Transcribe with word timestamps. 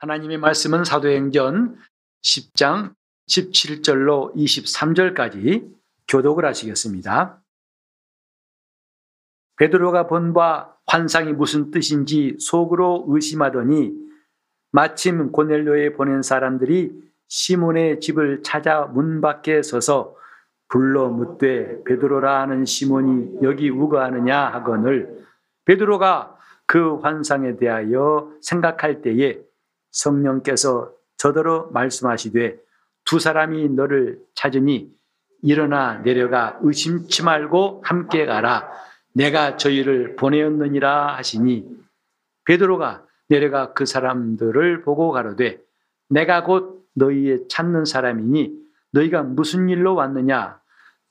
하나님의 0.00 0.38
말씀은 0.38 0.84
사도행전 0.84 1.76
10장 2.22 2.94
17절로 3.28 4.32
23절까지 4.36 5.74
교독을 6.06 6.44
하시겠습니다. 6.44 7.42
베드로가 9.56 10.06
본 10.06 10.32
바 10.32 10.72
환상이 10.86 11.32
무슨 11.32 11.72
뜻인지 11.72 12.36
속으로 12.38 13.06
의심하더니 13.08 13.92
마침 14.70 15.32
고넬료에 15.32 15.94
보낸 15.94 16.22
사람들이 16.22 16.92
시몬의 17.26 17.98
집을 17.98 18.42
찾아 18.44 18.82
문 18.82 19.20
밖에 19.20 19.62
서서 19.62 20.14
불러 20.68 21.08
묻되 21.08 21.82
베드로라 21.82 22.40
하는 22.42 22.64
시몬이 22.64 23.42
여기 23.42 23.68
우거하느냐 23.68 24.46
하거늘 24.46 25.26
베드로가 25.64 26.38
그 26.66 26.98
환상에 27.00 27.56
대하여 27.56 28.32
생각할 28.40 29.02
때에 29.02 29.47
성령께서 29.90 30.92
저더러 31.16 31.68
말씀하시되 31.72 32.58
두 33.04 33.18
사람이 33.18 33.70
너를 33.70 34.20
찾으니 34.34 34.90
일어나 35.42 36.02
내려가 36.02 36.58
의심치 36.62 37.24
말고 37.24 37.82
함께 37.84 38.26
가라. 38.26 38.70
내가 39.14 39.56
저희를 39.56 40.16
보내었느니라 40.16 41.16
하시니. 41.16 41.66
베드로가 42.44 43.04
내려가 43.28 43.72
그 43.72 43.86
사람들을 43.86 44.82
보고 44.82 45.10
가로되 45.10 45.60
내가 46.08 46.44
곧 46.44 46.86
너희의 46.94 47.46
찾는 47.48 47.84
사람이니 47.84 48.52
너희가 48.92 49.22
무슨 49.22 49.68
일로 49.68 49.94
왔느냐? 49.94 50.60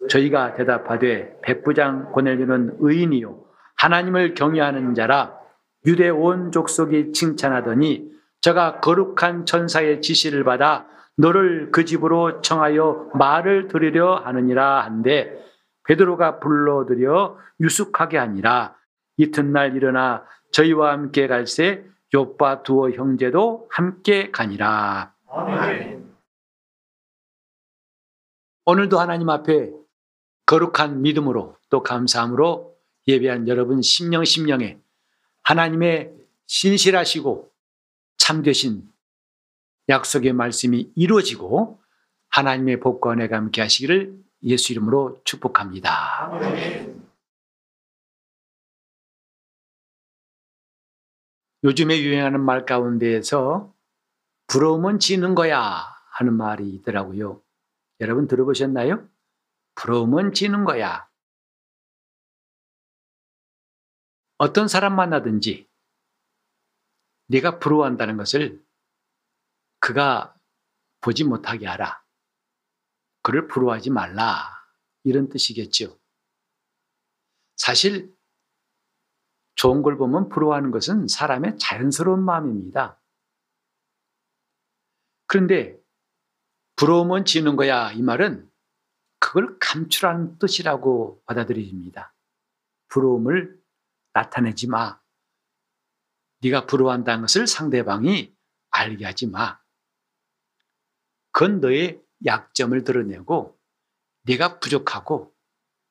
저희가 0.09 0.54
대답하되 0.54 1.40
백부장 1.41 2.12
고넬료는 2.12 2.77
의인이요. 2.79 3.44
하나님을 3.76 4.34
경외하는 4.34 4.94
자라. 4.94 5.38
유대 5.85 6.10
온 6.10 6.51
족속이 6.51 7.13
칭찬하더니 7.13 8.12
저가 8.41 8.80
거룩한 8.80 9.46
천사의 9.46 10.02
지시를 10.02 10.43
받아 10.43 10.88
너를 11.16 11.71
그 11.71 11.85
집으로 11.85 12.41
청하여 12.41 13.10
말을 13.16 13.68
들으려 13.68 14.18
하느니라 14.18 14.84
한데 14.84 15.44
베드로가 15.85 16.40
불러들여 16.40 17.38
유숙하게 17.60 18.18
하니라 18.18 18.76
이튿날 19.18 19.76
일어나 19.76 20.26
저희와 20.52 20.91
함께 20.91 21.27
갈새 21.27 21.84
요빠 22.13 22.63
두어 22.63 22.91
형제도 22.91 23.68
함께 23.71 24.32
가니라. 24.32 25.13
아멘. 25.29 26.07
오늘도 28.66 28.99
하나님 28.99 29.29
앞에 29.29 29.72
거룩한 30.46 31.01
믿음으로 31.01 31.57
또 31.70 31.84
감사함으로 31.84 32.76
예배한 33.07 33.48
여러분 33.48 33.82
심령 33.82 34.24
심령에 34.24 34.77
하나님의 35.44 36.13
신실하시고 36.46 37.51
참되신 38.18 38.91
약속의 39.90 40.34
말씀이 40.34 40.91
이루어지고 40.96 41.82
하나님의 42.29 42.79
복과 42.79 43.13
은혜가 43.13 43.37
함께 43.37 43.62
하시기를 43.62 44.18
예수 44.43 44.73
이름으로 44.73 45.21
축복합니다. 45.23 46.32
요즘에 51.63 51.99
유행하는 52.01 52.41
말 52.43 52.65
가운데에서 52.65 53.73
부러움은 54.48 54.99
지는 54.99 55.35
거야 55.35 55.84
하는 56.12 56.34
말이 56.34 56.70
있더라고요. 56.70 57.41
여러분 57.99 58.27
들어보셨나요? 58.27 59.07
부러움은 59.76 60.34
지는 60.34 60.65
거야. 60.65 61.07
어떤 64.38 64.68
사람 64.68 64.95
만나든지 64.95 65.66
네가 67.27 67.59
부러워한다는 67.59 68.17
것을 68.17 68.63
그가 69.79 70.35
보지 71.01 71.23
못하게 71.23 71.67
하라. 71.67 72.03
그를 73.21 73.47
부러워하지 73.47 73.89
말라. 73.89 74.65
이런 75.03 75.29
뜻이겠죠. 75.29 75.99
사실 77.55 78.16
좋은 79.55 79.81
걸 79.81 79.97
보면 79.97 80.29
부러워하는 80.29 80.71
것은 80.71 81.07
사람의 81.07 81.57
자연스러운 81.57 82.23
마음입니다. 82.23 83.01
그런데 85.25 85.77
부러움은 86.75 87.25
지는 87.25 87.55
거야 87.55 87.91
이 87.91 88.01
말은 88.01 88.49
그걸 89.19 89.57
감추라는 89.59 90.37
뜻이라고 90.37 91.23
받아들여집니다. 91.25 92.13
부러움을 92.87 93.59
나타내지 94.13 94.67
마. 94.67 94.99
네가 96.41 96.65
부러워한다는 96.65 97.21
것을 97.21 97.47
상대방이 97.47 98.35
알게 98.69 99.05
하지 99.05 99.27
마. 99.27 99.59
그건 101.31 101.59
너의 101.59 102.01
약점을 102.25 102.83
드러내고 102.83 103.59
네가 104.23 104.59
부족하고 104.59 105.33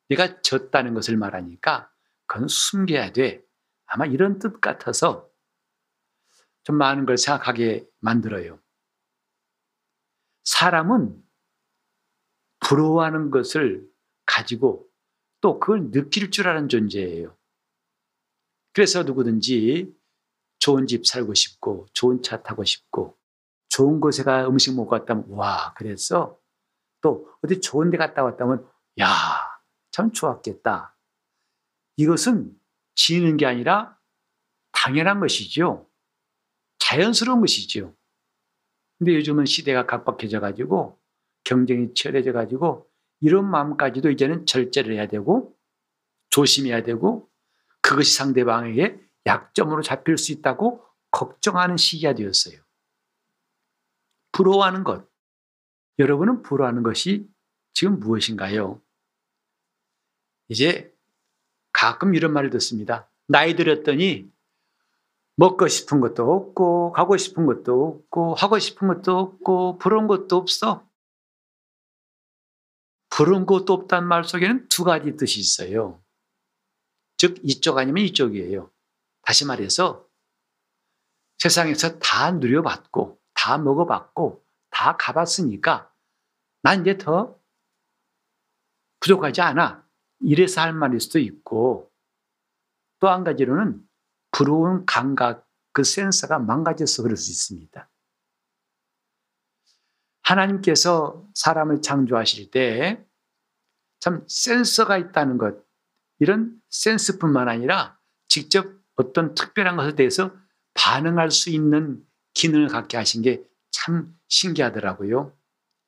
네가 0.08 0.42
졌다는 0.42 0.94
것을 0.94 1.16
말하니까 1.16 1.90
그건 2.26 2.48
숨겨야 2.48 3.12
돼. 3.12 3.42
아마 3.86 4.06
이런 4.06 4.38
뜻 4.38 4.60
같아서 4.60 5.30
좀 6.64 6.76
많은 6.76 7.06
걸 7.06 7.16
생각하게 7.16 7.86
만들어요. 8.00 8.60
사람은 10.44 11.22
부러워하는 12.60 13.30
것을 13.30 13.88
가지고 14.24 14.88
또 15.40 15.60
그걸 15.60 15.90
느낄 15.92 16.30
줄 16.30 16.48
아는 16.48 16.68
존재예요. 16.68 17.36
그래서 18.72 19.04
누구든지 19.04 19.95
좋은 20.66 20.86
집 20.86 21.06
살고 21.06 21.34
싶고 21.34 21.86
좋은 21.92 22.22
차 22.22 22.42
타고 22.42 22.64
싶고 22.64 23.16
좋은 23.68 24.00
곳에 24.00 24.24
가 24.24 24.48
음식 24.48 24.74
먹고 24.74 24.94
왔다면 24.94 25.26
와 25.28 25.72
그랬어. 25.74 26.36
또 27.00 27.28
어디 27.42 27.60
좋은 27.60 27.90
데 27.90 27.96
갔다 27.96 28.24
왔다면 28.24 28.68
야 28.98 29.56
참 29.96 30.12
좋았겠다. 30.12 30.94
이것은 31.96 32.52
지는 32.96 33.36
게 33.38 33.46
아니라 33.46 33.96
당연한 34.72 35.20
것이죠. 35.20 35.88
자연스러운 36.80 37.40
것이죠. 37.40 37.94
근데 38.98 39.14
요즘은 39.14 39.46
시대가 39.46 39.86
각박해져 39.86 40.40
가지고 40.40 41.00
경쟁이 41.44 41.94
치열해져 41.94 42.32
가지고 42.32 42.90
이런 43.20 43.48
마음까지도 43.48 44.10
이제는 44.10 44.44
절제를 44.44 44.94
해야 44.96 45.06
되고 45.06 45.56
조심해야 46.28 46.82
되고 46.82 47.30
그것이 47.80 48.16
상대방에게 48.16 49.05
약점으로 49.26 49.82
잡힐 49.82 50.16
수 50.16 50.32
있다고 50.32 50.84
걱정하는 51.10 51.76
시기가 51.76 52.14
되었어요. 52.14 52.60
부러워하는 54.32 54.84
것. 54.84 55.08
여러분은 55.98 56.42
부러워하는 56.42 56.82
것이 56.82 57.28
지금 57.72 57.98
무엇인가요? 57.98 58.82
이제 60.48 60.94
가끔 61.72 62.14
이런 62.14 62.32
말을 62.32 62.50
듣습니다. 62.50 63.10
나이 63.26 63.56
들었더니 63.56 64.30
먹고 65.36 65.68
싶은 65.68 66.00
것도 66.00 66.32
없고, 66.32 66.92
가고 66.92 67.16
싶은 67.16 67.44
것도 67.44 67.86
없고, 67.86 68.34
하고 68.34 68.58
싶은 68.58 68.88
것도 68.88 69.18
없고, 69.18 69.78
부러운 69.78 70.06
것도 70.06 70.36
없어. 70.36 70.88
부러운 73.10 73.44
것도 73.46 73.72
없다는 73.72 74.08
말 74.08 74.24
속에는 74.24 74.68
두 74.68 74.84
가지 74.84 75.16
뜻이 75.16 75.40
있어요. 75.40 76.02
즉 77.18 77.38
이쪽 77.42 77.78
아니면 77.78 78.04
이쪽이에요. 78.04 78.70
다시 79.26 79.44
말해서 79.44 80.06
세상에서 81.38 81.98
다 81.98 82.30
누려봤고 82.30 83.20
다 83.34 83.58
먹어봤고 83.58 84.44
다 84.70 84.96
가봤으니까 84.96 85.92
난 86.62 86.80
이제 86.80 86.96
더 86.96 87.38
부족하지 89.00 89.40
않아. 89.40 89.86
이래서 90.20 90.60
할 90.62 90.72
말일 90.72 91.00
수도 91.00 91.18
있고 91.18 91.92
또 92.98 93.08
한 93.08 93.24
가지로는 93.24 93.86
부러운 94.30 94.86
감각, 94.86 95.46
그 95.72 95.84
센서가 95.84 96.38
망가져서 96.38 97.02
그럴 97.02 97.16
수 97.16 97.30
있습니다. 97.30 97.90
하나님께서 100.22 101.28
사람을 101.34 101.82
창조하실 101.82 102.50
때 102.50 103.06
참 103.98 104.24
센서가 104.28 104.98
있다는 104.98 105.38
것, 105.38 105.56
이런 106.20 106.60
센스뿐만 106.70 107.48
아니라 107.48 107.98
직접 108.28 108.75
어떤 108.96 109.34
특별한 109.34 109.76
것에 109.76 109.94
대해서 109.94 110.34
반응할 110.74 111.30
수 111.30 111.50
있는 111.50 112.02
기능을 112.34 112.68
갖게 112.68 112.96
하신 112.96 113.22
게 113.22 113.44
참 113.76 114.18
신기하더라고요. 114.28 115.36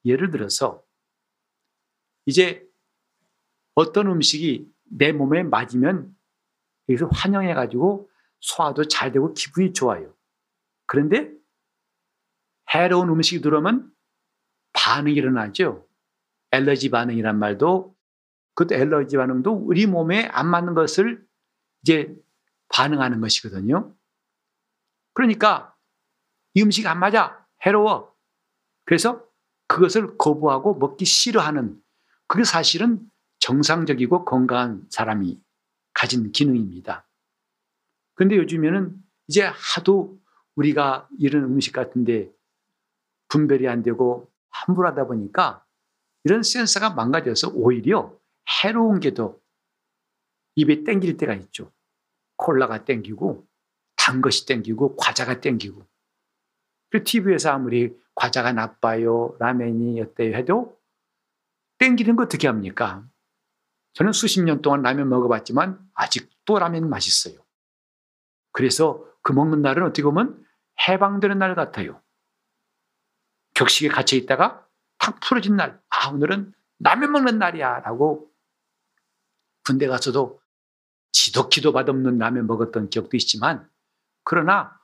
예를 0.04 0.30
들어서 0.30 0.84
이제 2.26 2.66
어떤 3.74 4.08
음식이 4.08 4.70
내 4.84 5.12
몸에 5.12 5.42
맞으면 5.42 6.14
여기서 6.88 7.08
환영해가지고 7.08 8.10
소화도 8.40 8.88
잘 8.88 9.10
되고 9.10 9.32
기분이 9.32 9.72
좋아요. 9.72 10.14
그런데 10.86 11.32
해로운 12.74 13.08
음식이 13.08 13.40
들어오면 13.40 13.90
반응이 14.74 15.16
일어나죠. 15.16 15.88
엘러지 16.52 16.90
반응이란 16.90 17.38
말도 17.38 17.96
그것도 18.54 18.74
엘러지 18.74 19.16
반응도 19.16 19.52
우리 19.52 19.86
몸에 19.86 20.26
안 20.26 20.46
맞는 20.46 20.74
것을 20.74 21.26
이제 21.82 22.14
반응하는 22.68 23.20
것이거든요. 23.20 23.94
그러니까 25.14 25.74
이 26.54 26.62
음식 26.62 26.86
안 26.86 26.98
맞아. 27.00 27.46
해로워. 27.64 28.14
그래서 28.84 29.24
그것을 29.66 30.16
거부하고 30.16 30.74
먹기 30.74 31.04
싫어하는 31.04 31.80
그게 32.26 32.44
사실은 32.44 33.00
정상적이고 33.40 34.24
건강한 34.24 34.86
사람이 34.90 35.40
가진 35.92 36.32
기능입니다. 36.32 37.06
근데 38.14 38.36
요즘에는 38.36 38.96
이제 39.28 39.42
하도 39.42 40.18
우리가 40.56 41.08
이런 41.18 41.44
음식 41.44 41.72
같은데 41.72 42.30
분별이 43.28 43.68
안 43.68 43.82
되고 43.82 44.30
함부로 44.50 44.88
하다 44.88 45.06
보니까 45.06 45.64
이런 46.24 46.42
센서가 46.42 46.90
망가져서 46.90 47.50
오히려 47.54 48.18
해로운 48.64 49.00
게 49.00 49.12
더 49.12 49.38
입에 50.56 50.82
땡길 50.82 51.16
때가 51.16 51.34
있죠. 51.34 51.72
콜라가 52.38 52.84
땡기고 52.84 53.46
단 53.96 54.22
것이 54.22 54.46
땡기고 54.46 54.96
과자가 54.96 55.40
땡기고 55.40 55.86
그 56.90 57.04
TV에서 57.04 57.50
아무리 57.50 57.94
과자가 58.14 58.52
나빠요 58.52 59.36
라면이 59.38 60.00
어때요 60.00 60.34
해도 60.34 60.78
땡기는 61.78 62.16
거 62.16 62.22
어떻게 62.24 62.48
합니까? 62.48 63.06
저는 63.92 64.12
수십 64.12 64.42
년 64.42 64.62
동안 64.62 64.82
라면 64.82 65.08
먹어봤지만 65.08 65.78
아직도 65.94 66.58
라면 66.58 66.88
맛있어요. 66.88 67.44
그래서 68.52 69.04
그 69.22 69.32
먹는 69.32 69.62
날은 69.62 69.84
어떻게 69.84 70.02
보면 70.02 70.44
해방되는 70.88 71.38
날 71.38 71.54
같아요. 71.54 72.00
격식에 73.54 73.88
갇혀 73.88 74.16
있다가 74.16 74.66
탁 74.98 75.20
풀어진 75.20 75.56
날, 75.56 75.80
아, 75.88 76.08
오늘은 76.08 76.52
라면 76.80 77.12
먹는 77.12 77.38
날이야. 77.38 77.80
라고 77.80 78.30
군대 79.64 79.86
가서도 79.86 80.40
지독히도 81.12 81.72
맛없는 81.72 82.18
라면 82.18 82.46
먹었던 82.46 82.90
기억도 82.90 83.16
있지만, 83.16 83.68
그러나 84.24 84.78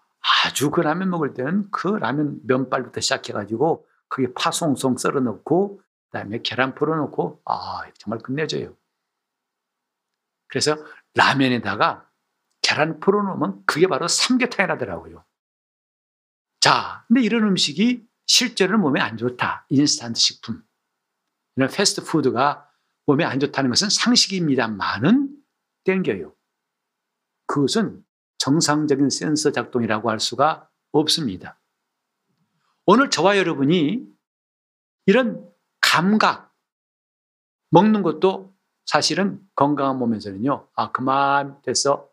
아주 0.45 0.71
그 0.71 0.81
라면 0.81 1.11
먹을 1.11 1.35
때는 1.35 1.71
그 1.71 1.89
라면 1.89 2.41
면발부터 2.47 3.01
시작해가지고 3.01 3.87
거기에 4.09 4.33
파 4.35 4.51
송송 4.51 4.97
썰어 4.99 5.21
넣고, 5.21 5.79
그 5.79 6.19
다음에 6.19 6.41
계란 6.43 6.75
풀어 6.75 6.97
넣고, 6.97 7.43
아, 7.45 7.83
정말 7.99 8.21
끝내줘요. 8.21 8.75
그래서 10.49 10.77
라면에다가 11.15 12.09
계란 12.63 13.01
풀어 13.01 13.23
놓으면 13.23 13.65
그게 13.67 13.87
바로 13.87 14.09
삼계탕이 14.09 14.69
라더라고요. 14.69 15.25
자, 16.61 17.05
근데 17.09 17.21
이런 17.21 17.43
음식이 17.43 18.07
실제로는 18.27 18.81
몸에 18.81 19.01
안 19.01 19.17
좋다. 19.17 19.67
인스턴트 19.69 20.19
식품. 20.19 20.63
이런 21.57 21.69
패스트푸드가 21.69 22.71
몸에 23.07 23.25
안 23.25 23.39
좋다는 23.39 23.71
것은 23.71 23.91
상식입니다만은 23.91 25.34
땡겨요. 25.85 26.35
그것은 27.47 28.05
정상적인 28.39 29.11
센서 29.11 29.53
작동이라고 29.53 30.11
할 30.11 30.21
수가 30.21 30.69
없습니다. 30.93 31.59
오늘 32.87 33.11
저와 33.11 33.39
여러분이 33.39 34.07
이런 35.07 35.51
감각, 35.81 36.55
먹는 37.71 38.03
것도 38.03 38.55
사실은 38.87 39.41
건강한 39.55 39.99
몸에서는요, 39.99 40.69
아, 40.75 40.93
그만 40.93 41.61
됐어. 41.63 42.09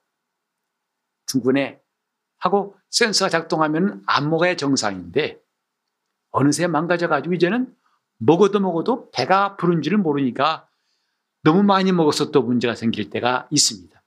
충분해. 1.28 1.82
하고 2.40 2.76
센서가 2.90 3.30
작동하면 3.30 4.04
안 4.08 4.30
먹어야 4.30 4.56
정상인데, 4.56 5.42
어느새 6.32 6.68
망가져가지고 6.68 7.36
이제는 7.36 7.76
먹어도 8.18 8.60
먹어도 8.60 9.12
배가 9.12 9.58
부른지를 9.58 9.98
모르니까 9.98 10.68
너무 11.44 11.64
많이 11.64 11.92
먹어서 11.92 12.32
또 12.32 12.44
문제가 12.44 12.76
생길 12.76 13.10
때가 13.10 13.48
있습니다. 13.52 14.02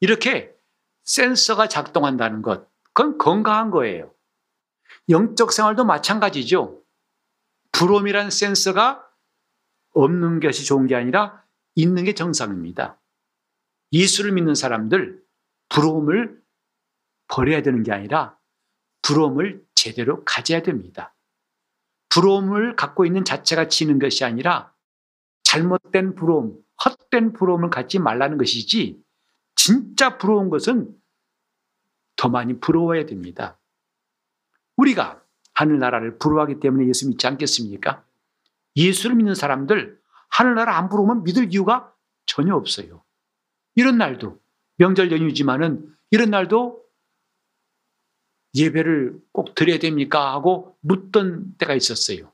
이렇게 0.00 0.54
센서가 1.04 1.68
작동한다는 1.68 2.42
것, 2.42 2.68
그건 2.92 3.18
건강한 3.18 3.70
거예요. 3.70 4.14
영적 5.08 5.52
생활도 5.52 5.84
마찬가지죠. 5.84 6.82
부러움이란 7.72 8.30
센서가 8.30 9.06
없는 9.92 10.40
것이 10.40 10.64
좋은 10.64 10.86
게 10.86 10.94
아니라 10.94 11.44
있는 11.74 12.04
게 12.04 12.14
정상입니다. 12.14 13.00
예수를 13.92 14.32
믿는 14.32 14.54
사람들, 14.54 15.22
부러움을 15.68 16.42
버려야 17.28 17.62
되는 17.62 17.82
게 17.82 17.92
아니라 17.92 18.38
부러움을 19.02 19.64
제대로 19.74 20.24
가져야 20.24 20.62
됩니다. 20.62 21.14
부러움을 22.08 22.76
갖고 22.76 23.04
있는 23.04 23.24
자체가 23.24 23.68
지는 23.68 23.98
것이 23.98 24.24
아니라 24.24 24.72
잘못된 25.46 26.16
부러움, 26.16 26.58
헛된 26.84 27.32
부러움을 27.32 27.70
갖지 27.70 28.00
말라는 28.00 28.36
것이지 28.36 29.00
진짜 29.54 30.18
부러운 30.18 30.50
것은 30.50 30.92
더 32.16 32.28
많이 32.28 32.58
부러워야 32.58 33.06
됩니다. 33.06 33.56
우리가 34.76 35.22
하늘나라를 35.54 36.18
부러워하기 36.18 36.58
때문에 36.58 36.88
예수 36.88 37.08
믿지 37.08 37.28
않겠습니까? 37.28 38.04
예수를 38.74 39.14
믿는 39.14 39.34
사람들 39.34 40.00
하늘나라 40.28 40.76
안 40.78 40.88
부러우면 40.88 41.22
믿을 41.22 41.52
이유가 41.52 41.94
전혀 42.26 42.54
없어요. 42.56 43.04
이런 43.76 43.98
날도 43.98 44.40
명절 44.78 45.12
연휴지만은 45.12 45.94
이런 46.10 46.30
날도 46.30 46.84
예배를 48.54 49.20
꼭 49.30 49.54
드려야 49.54 49.78
됩니까? 49.78 50.32
하고 50.32 50.76
묻던 50.80 51.54
때가 51.58 51.74
있었어요. 51.74 52.32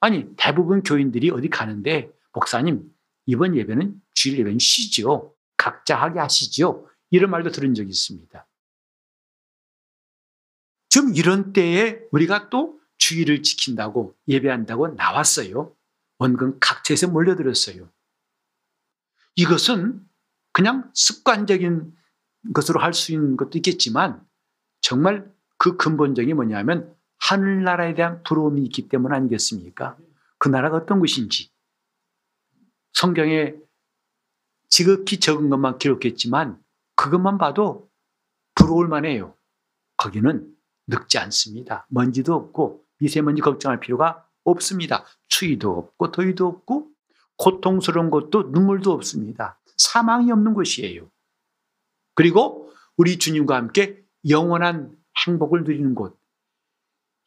아니, 0.00 0.26
대부분 0.36 0.82
교인들이 0.82 1.30
어디 1.30 1.48
가는데, 1.48 2.12
목사님, 2.38 2.88
이번 3.26 3.56
예배는 3.56 4.00
주일 4.14 4.38
예배는 4.38 4.60
쉬죠. 4.60 5.34
각자 5.56 5.96
하게 6.00 6.20
하시죠. 6.20 6.88
이런 7.10 7.30
말도 7.32 7.50
들은 7.50 7.74
적이 7.74 7.90
있습니다. 7.90 8.46
좀 10.88 11.14
이런 11.16 11.52
때에 11.52 12.00
우리가 12.12 12.48
또 12.48 12.78
주의를 12.96 13.42
지킨다고 13.42 14.16
예배한다고 14.28 14.88
나왔어요. 14.88 15.74
원근 16.18 16.60
각처에서 16.60 17.08
몰려들었어요. 17.08 17.90
이것은 19.34 20.00
그냥 20.52 20.90
습관적인 20.94 21.92
것으로 22.54 22.80
할 22.80 22.94
수 22.94 23.12
있는 23.12 23.36
것도 23.36 23.58
있겠지만 23.58 24.24
정말 24.80 25.30
그 25.58 25.76
근본적인 25.76 26.36
뭐냐면 26.36 26.94
하늘나라에 27.18 27.94
대한 27.94 28.22
부러움이 28.22 28.62
있기 28.62 28.88
때문 28.88 29.12
아니겠습니까? 29.12 29.96
그 30.38 30.48
나라가 30.48 30.76
어떤 30.76 31.00
것인지. 31.00 31.50
성경에 33.00 33.54
지극히 34.70 35.20
적은 35.20 35.50
것만 35.50 35.78
기록했지만 35.78 36.60
그것만 36.96 37.38
봐도 37.38 37.88
부러울 38.56 38.88
만해요. 38.88 39.36
거기는 39.96 40.52
늙지 40.88 41.16
않습니다. 41.18 41.86
먼지도 41.90 42.34
없고 42.34 42.84
미세먼지 42.98 43.40
걱정할 43.40 43.78
필요가 43.78 44.26
없습니다. 44.42 45.04
추위도 45.28 45.78
없고 45.78 46.10
더위도 46.10 46.48
없고 46.48 46.88
고통스러운 47.36 48.10
것도 48.10 48.50
눈물도 48.50 48.90
없습니다. 48.90 49.60
사망이 49.76 50.32
없는 50.32 50.54
곳이에요. 50.54 51.08
그리고 52.16 52.72
우리 52.96 53.16
주님과 53.18 53.54
함께 53.54 54.02
영원한 54.28 54.92
행복을 55.24 55.62
누리는 55.62 55.94
곳. 55.94 56.18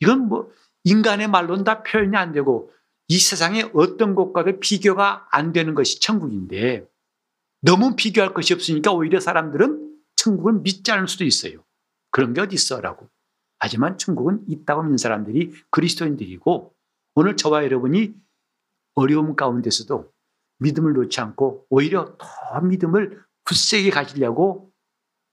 이건 0.01 0.27
뭐 0.27 0.51
인간의 0.83 1.29
말로는 1.29 1.63
다 1.63 1.81
표현이 1.81 2.17
안 2.17 2.33
되고 2.33 2.73
이 3.07 3.19
세상에 3.19 3.69
어떤 3.73 4.15
곳과도 4.15 4.59
비교가 4.59 5.27
안 5.31 5.51
되는 5.51 5.73
것이 5.73 5.99
천국인데 5.99 6.87
너무 7.61 7.95
비교할 7.95 8.33
것이 8.33 8.53
없으니까 8.53 8.91
오히려 8.91 9.19
사람들은 9.19 9.91
천국을 10.15 10.53
믿지 10.61 10.91
않을 10.91 11.07
수도 11.07 11.23
있어요. 11.23 11.63
그런 12.11 12.33
게 12.33 12.41
어디 12.41 12.55
있어라고. 12.55 13.09
하지만 13.59 13.97
천국은 13.97 14.43
있다고 14.47 14.83
믿는 14.83 14.97
사람들이 14.97 15.53
그리스도인들이고 15.69 16.73
오늘 17.15 17.35
저와 17.35 17.63
여러분이 17.63 18.13
어려움 18.95 19.35
가운데서도 19.35 20.11
믿음을 20.59 20.93
놓지 20.93 21.19
않고 21.21 21.67
오히려 21.69 22.17
더 22.17 22.61
믿음을 22.61 23.23
굳세게 23.45 23.89
가지려고 23.89 24.71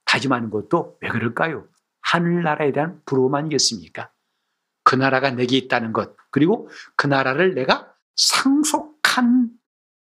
다짐하는 0.05 0.51
것도 0.51 0.99
왜 1.01 1.09
그럴까요? 1.09 1.69
하늘나라에 2.01 2.73
대한 2.73 3.03
부러움 3.05 3.35
아니겠습니까? 3.35 4.11
그 4.89 4.95
나라가 4.95 5.31
내게 5.31 5.59
있다는 5.59 5.93
것, 5.93 6.17
그리고 6.31 6.67
그 6.97 7.07
나라를 7.07 7.53
내가 7.53 7.95
상속한 8.17 9.51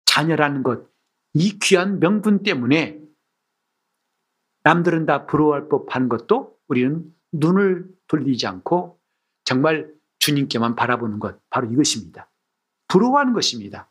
자녀라는 0.06 0.62
것, 0.62 0.88
이 1.34 1.58
귀한 1.58 2.00
명분 2.00 2.42
때문에 2.42 2.98
남들은 4.62 5.04
다 5.04 5.26
부러워할 5.26 5.68
법한 5.68 6.08
것도 6.08 6.56
우리는 6.66 7.04
눈을 7.30 7.90
돌리지 8.06 8.46
않고 8.46 8.98
정말 9.44 9.92
주님께만 10.18 10.76
바라보는 10.76 11.18
것, 11.18 11.38
바로 11.50 11.70
이것입니다. 11.70 12.30
부러워하는 12.88 13.34
것입니다. 13.34 13.90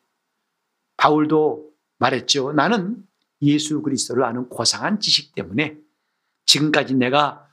바울도 0.98 1.70
말했죠. 2.00 2.54
나는 2.54 2.98
예수 3.44 3.84
그리스도를 3.84 4.24
아는 4.24 4.50
고상한 4.50 5.00
지식 5.00 5.36
때문에 5.36 5.78
지금까지 6.48 6.96
내가 6.96 7.48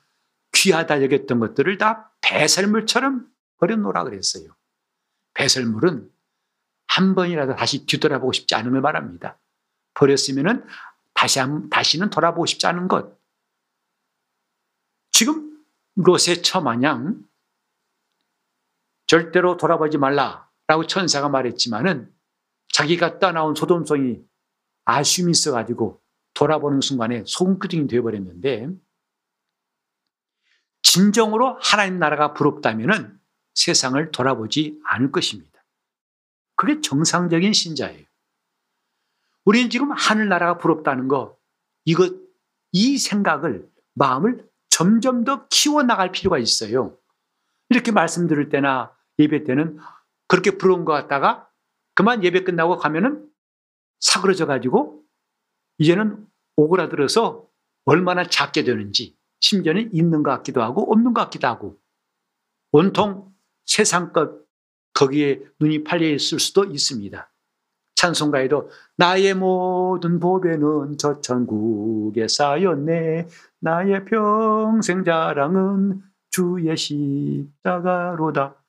귀하다 0.55 1.03
여겼던 1.03 1.39
것들을 1.39 1.77
다 1.77 2.06
배설물처럼 2.23 3.31
버려놓으라 3.59 4.05
그랬어요. 4.05 4.55
배설물은 5.35 6.11
한 6.89 7.15
번이라도 7.15 7.57
다시 7.57 7.87
뒤돌아보고 7.87 8.33
싶지 8.33 8.55
않음을 8.55 8.81
말합니다. 8.81 9.39
버렸으면은 9.95 10.65
다시 11.15 11.39
한, 11.39 11.69
다시는 11.71 12.11
돌아보고 12.11 12.47
싶지 12.47 12.67
않은 12.67 12.89
것. 12.89 13.17
지금 15.13 15.65
롯의 15.97 16.43
처마냥 16.43 17.25
절대로 19.07 19.57
돌아보지 19.57 19.99
말라라고 19.99 20.87
천사가 20.87 21.29
말했지만은 21.29 22.13
자기가 22.69 23.19
떠나온 23.19 23.55
소돔성이 23.55 24.21
아쉬움이 24.85 25.31
있어가지고 25.31 26.01
돌아보는 26.35 26.81
순간에 26.81 27.25
소금끄둥이 27.27 27.87
되어버렸는데 27.89 28.69
진정으로 30.87 31.59
하나님 31.61 31.99
나라가 31.99 32.33
부럽다면은 32.33 33.19
세상을 33.55 34.13
돌아보지 34.13 34.81
않을 34.85 35.11
것입니다. 35.11 35.65
그게 36.55 36.81
정상적인 36.81 37.53
신자예요. 37.53 38.07
우리는 39.45 39.69
지금 39.69 39.91
하늘나라가 39.91 40.59
부럽다는 40.59 41.09
거, 41.09 41.37
이것, 41.85 42.15
이 42.71 42.99
생각을, 42.99 43.69
마음을 43.95 44.49
점점 44.69 45.25
더 45.25 45.49
키워나갈 45.49 46.13
필요가 46.13 46.39
있어요. 46.39 46.97
이렇게 47.69 47.91
말씀 47.91 48.29
들을 48.29 48.49
때나 48.49 48.95
예배 49.19 49.43
때는 49.43 49.79
그렇게 50.29 50.53
부러운 50.53 50.85
것 50.85 50.93
같다가 50.93 51.51
그만 51.95 52.23
예배 52.23 52.45
끝나고 52.45 52.77
가면은 52.77 53.29
사그러져 53.99 54.47
가지고 54.47 55.03
이제는 55.79 56.27
오그라들어서 56.55 57.45
얼마나 57.87 58.25
작게 58.25 58.63
되는지 58.63 59.16
심지어는 59.41 59.95
있는 59.95 60.23
것 60.23 60.31
같기도 60.31 60.63
하고 60.63 60.91
없는 60.93 61.15
것 61.15 61.23
같기도 61.23 61.49
하고 61.49 61.79
온통 62.73 63.33
세상 63.65 64.13
것 64.13 64.47
거기에 64.95 65.43
눈이 65.61 65.85
팔려 65.85 66.09
있을 66.09 66.41
수도 66.41 66.65
있습니다. 66.65 67.31
찬송가에도 67.97 68.71
나의 68.97 69.35
모든 69.35 70.21
보배는 70.21 70.99
저 70.99 71.21
천국에 71.21 72.29
쌓였네 72.29 73.29
나의 73.61 74.05
평생 74.05 75.05
자랑은 75.05 76.03
주의 76.31 76.77
십자가로다 77.63 78.63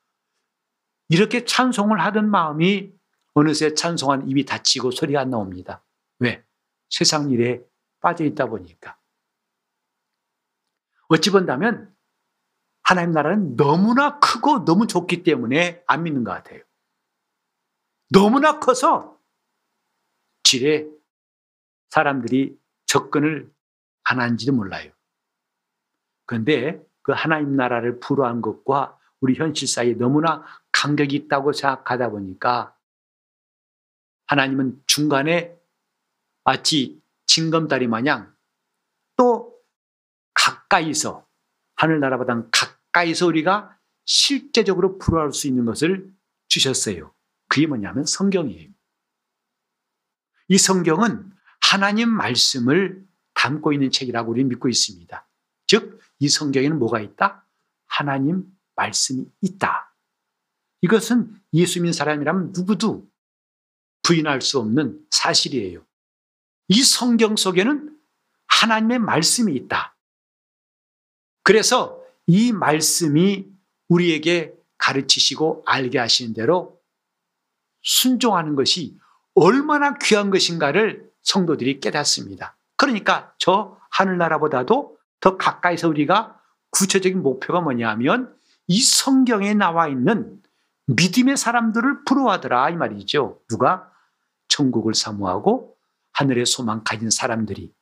이렇게 1.10 1.44
찬송을 1.44 2.00
하던 2.00 2.30
마음이 2.30 2.92
어느새 3.34 3.74
찬송한 3.74 4.28
입이 4.28 4.44
닫히고 4.44 4.90
소리가 4.90 5.20
안 5.20 5.30
나옵니다. 5.30 5.84
왜? 6.18 6.42
세상 6.90 7.30
일에 7.30 7.62
빠져 8.00 8.24
있다 8.24 8.46
보니까. 8.46 8.97
어찌 11.08 11.30
본다면 11.30 11.94
하나님 12.82 13.12
나라는 13.12 13.56
너무나 13.56 14.18
크고 14.18 14.64
너무 14.64 14.86
좋기 14.86 15.22
때문에 15.22 15.82
안 15.86 16.02
믿는 16.04 16.24
것 16.24 16.30
같아요. 16.32 16.62
너무나 18.10 18.58
커서 18.58 19.18
질에 20.42 20.86
사람들이 21.90 22.58
접근을 22.86 23.52
안 24.04 24.20
한지도 24.20 24.52
몰라요. 24.52 24.90
그런데 26.24 26.82
그 27.02 27.12
하나님 27.12 27.56
나라를 27.56 28.00
불허한 28.00 28.40
것과 28.40 28.98
우리 29.20 29.34
현실 29.34 29.68
사이에 29.68 29.94
너무나 29.94 30.44
간격이 30.72 31.14
있다고 31.16 31.52
생각하다 31.52 32.10
보니까 32.10 32.76
하나님은 34.26 34.82
중간에 34.86 35.58
마치 36.44 37.02
징검다리 37.26 37.88
마냥 37.88 38.34
또 38.34 38.37
가까이서 40.68 41.26
하늘나라보다 41.76 42.44
가까이서 42.50 43.26
우리가 43.26 43.76
실제적으로 44.04 44.98
불허할 44.98 45.32
수 45.32 45.46
있는 45.46 45.64
것을 45.64 46.12
주셨어요. 46.48 47.14
그게 47.48 47.66
뭐냐면 47.66 48.04
성경이에요. 48.04 48.70
이 50.48 50.58
성경은 50.58 51.30
하나님 51.60 52.08
말씀을 52.08 53.04
담고 53.34 53.72
있는 53.72 53.90
책이라고 53.90 54.30
우리는 54.30 54.48
믿고 54.48 54.68
있습니다. 54.68 55.28
즉, 55.66 56.00
이 56.18 56.28
성경에는 56.28 56.78
뭐가 56.78 57.00
있다? 57.00 57.46
하나님 57.86 58.46
말씀이 58.74 59.26
있다. 59.42 59.94
이것은 60.80 61.34
예수 61.52 61.80
믿는 61.80 61.92
사람이라면 61.92 62.52
누구도 62.52 63.08
부인할 64.02 64.40
수 64.40 64.58
없는 64.58 65.06
사실이에요. 65.10 65.84
이 66.68 66.82
성경 66.82 67.36
속에는 67.36 67.96
하나님의 68.46 68.98
말씀이 69.00 69.54
있다. 69.54 69.97
그래서 71.48 71.98
이 72.26 72.52
말씀이 72.52 73.46
우리에게 73.88 74.52
가르치시고 74.76 75.62
알게 75.64 75.98
하시는 75.98 76.34
대로 76.34 76.78
순종하는 77.80 78.54
것이 78.54 78.98
얼마나 79.34 79.96
귀한 79.96 80.28
것인가를 80.28 81.10
성도들이 81.22 81.80
깨닫습니다. 81.80 82.54
그러니까 82.76 83.32
저 83.38 83.78
하늘나라보다도 83.92 84.98
더 85.20 85.36
가까이서 85.38 85.88
우리가 85.88 86.38
구체적인 86.70 87.22
목표가 87.22 87.62
뭐냐면 87.62 88.36
이 88.66 88.82
성경에 88.82 89.54
나와 89.54 89.88
있는 89.88 90.42
믿음의 90.84 91.38
사람들을 91.38 92.04
부러워하더라 92.04 92.68
이 92.68 92.76
말이죠. 92.76 93.40
누가 93.48 93.90
천국을 94.48 94.92
사모하고 94.92 95.74
하늘의 96.12 96.44
소망 96.44 96.84
가진 96.84 97.08
사람들이 97.08 97.72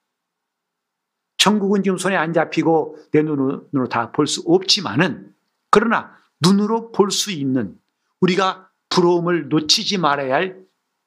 천국은 1.39 1.83
지금 1.83 1.99
손에 1.99 2.17
안 2.17 2.33
잡히고 2.33 2.99
내 3.13 3.23
눈으로 3.23 3.89
다 3.89 4.13
볼 4.13 4.27
수 4.27 4.43
없지만은 4.47 5.33
그러나 5.71 6.17
눈으로 6.41 6.93
볼 6.93 7.11
수 7.11 7.31
있는 7.31 7.77
우리가 8.21 8.71
부러움을 8.89 9.49
놓치지 9.49 9.99
말아야 9.99 10.35
할 10.35 10.61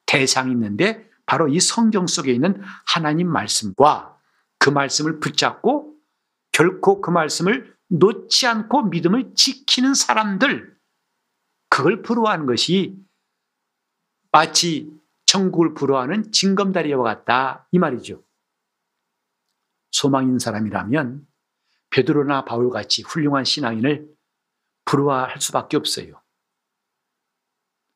대상이 0.05 0.51
있는데 0.51 1.09
바로 1.25 1.47
이 1.47 1.59
성경 1.59 2.07
속에 2.07 2.31
있는 2.31 2.61
하나님 2.85 3.27
말씀과 3.31 4.17
그 4.59 4.69
말씀을 4.69 5.19
붙잡고 5.19 5.95
결코 6.51 7.01
그 7.01 7.09
말씀을 7.11 7.75
놓지 7.89 8.47
않고 8.47 8.83
믿음을 8.83 9.33
지키는 9.35 9.93
사람들 9.93 10.75
그걸 11.69 12.01
부러워하는 12.01 12.45
것이 12.45 12.97
마치 14.31 14.91
천국을 15.25 15.73
부러워하는 15.73 16.31
징검다리와 16.31 17.03
같다 17.03 17.67
이 17.71 17.79
말이죠. 17.79 18.21
소망 19.91 20.23
있는 20.23 20.39
사람이라면 20.39 21.25
베드로나 21.91 22.45
바울 22.45 22.69
같이 22.69 23.01
훌륭한 23.01 23.43
신앙인을 23.43 24.07
부러워할 24.85 25.41
수밖에 25.41 25.77
없어요. 25.77 26.21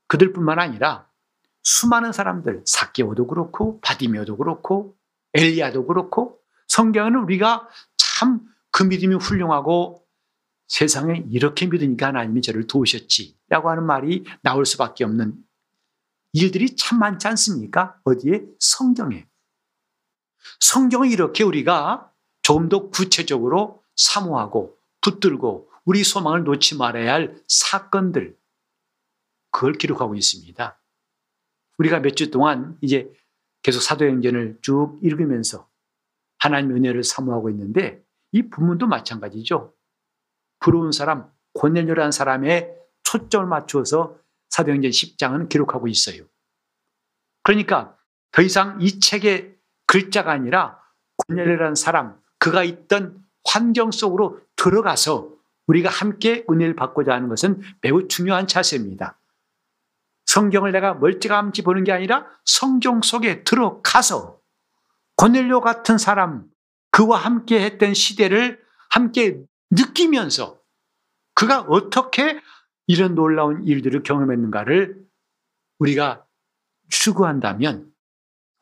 그들뿐만 0.07 0.59
아니라 0.59 1.09
수많은 1.63 2.11
사람들, 2.11 2.63
사케오도 2.65 3.27
그렇고 3.27 3.79
바디메오도 3.81 4.37
그렇고 4.37 4.97
엘리야도 5.33 5.85
그렇고 5.87 6.39
성경에는 6.67 7.19
우리가 7.19 7.67
참 7.97 8.53
그 8.73 8.81
믿음이 8.81 9.15
훌륭하고 9.15 10.03
세상에 10.67 11.23
이렇게 11.29 11.67
믿으니까 11.67 12.07
하나님이 12.07 12.41
저를 12.41 12.65
도우셨지라고 12.65 13.69
하는 13.69 13.85
말이 13.85 14.25
나올 14.41 14.65
수밖에 14.65 15.03
없는 15.03 15.35
일들이 16.33 16.75
참 16.75 16.97
많지 16.97 17.27
않습니까? 17.27 17.99
어디에? 18.03 18.43
성경에. 18.59 19.27
성경을 20.59 21.09
이렇게 21.11 21.43
우리가 21.43 22.11
조금 22.41 22.69
더 22.69 22.89
구체적으로 22.89 23.83
사모하고 23.95 24.77
붙들고 25.01 25.69
우리 25.85 26.03
소망을 26.03 26.43
놓지 26.43 26.77
말아야 26.77 27.13
할 27.13 27.41
사건들, 27.47 28.37
그걸 29.51 29.73
기록하고 29.73 30.15
있습니다. 30.15 30.79
우리가 31.77 31.99
몇 31.99 32.15
주 32.15 32.31
동안 32.31 32.77
이제 32.81 33.11
계속 33.61 33.81
사도행전을 33.81 34.59
쭉 34.61 34.99
읽으면서 35.01 35.69
하나님의 36.39 36.77
은혜를 36.77 37.03
사모하고 37.03 37.49
있는데 37.49 38.03
이 38.31 38.49
부문도 38.49 38.87
마찬가지죠. 38.87 39.73
부러운 40.59 40.91
사람, 40.91 41.31
고넬료라는 41.53 42.11
사람의 42.11 42.75
초점을 43.03 43.47
맞추어서 43.47 44.17
사도행전 44.49 44.91
10장은 44.91 45.49
기록하고 45.49 45.87
있어요. 45.87 46.25
그러니까 47.43 47.97
더 48.31 48.41
이상 48.41 48.79
이 48.81 48.99
책의 48.99 49.55
글자가 49.93 50.31
아니라 50.31 50.79
고넬료라는 51.27 51.75
사람, 51.75 52.19
그가 52.39 52.63
있던 52.63 53.23
환경 53.45 53.91
속으로 53.91 54.39
들어가서 54.55 55.29
우리가 55.67 55.91
함께 55.91 56.43
은혜를 56.49 56.75
받고자 56.75 57.13
하는 57.13 57.29
것은 57.29 57.61
매우 57.81 58.07
중요한 58.07 58.47
자세입니다. 58.47 59.19
성경을 60.25 60.71
내가 60.71 60.95
멀찌감치 60.95 61.61
보는 61.61 61.83
게 61.83 61.91
아니라 61.91 62.25
성경 62.43 63.03
속에 63.03 63.43
들어가서 63.43 64.39
고넬료 65.15 65.61
같은 65.61 65.99
사람, 65.99 66.49
그와 66.89 67.19
함께 67.19 67.63
했던 67.63 67.93
시대를 67.93 68.59
함께 68.89 69.43
느끼면서 69.69 70.59
그가 71.35 71.61
어떻게 71.61 72.41
이런 72.87 73.13
놀라운 73.13 73.63
일들을 73.63 74.01
경험했는가를 74.01 74.97
우리가 75.77 76.25
추구한다면 76.89 77.92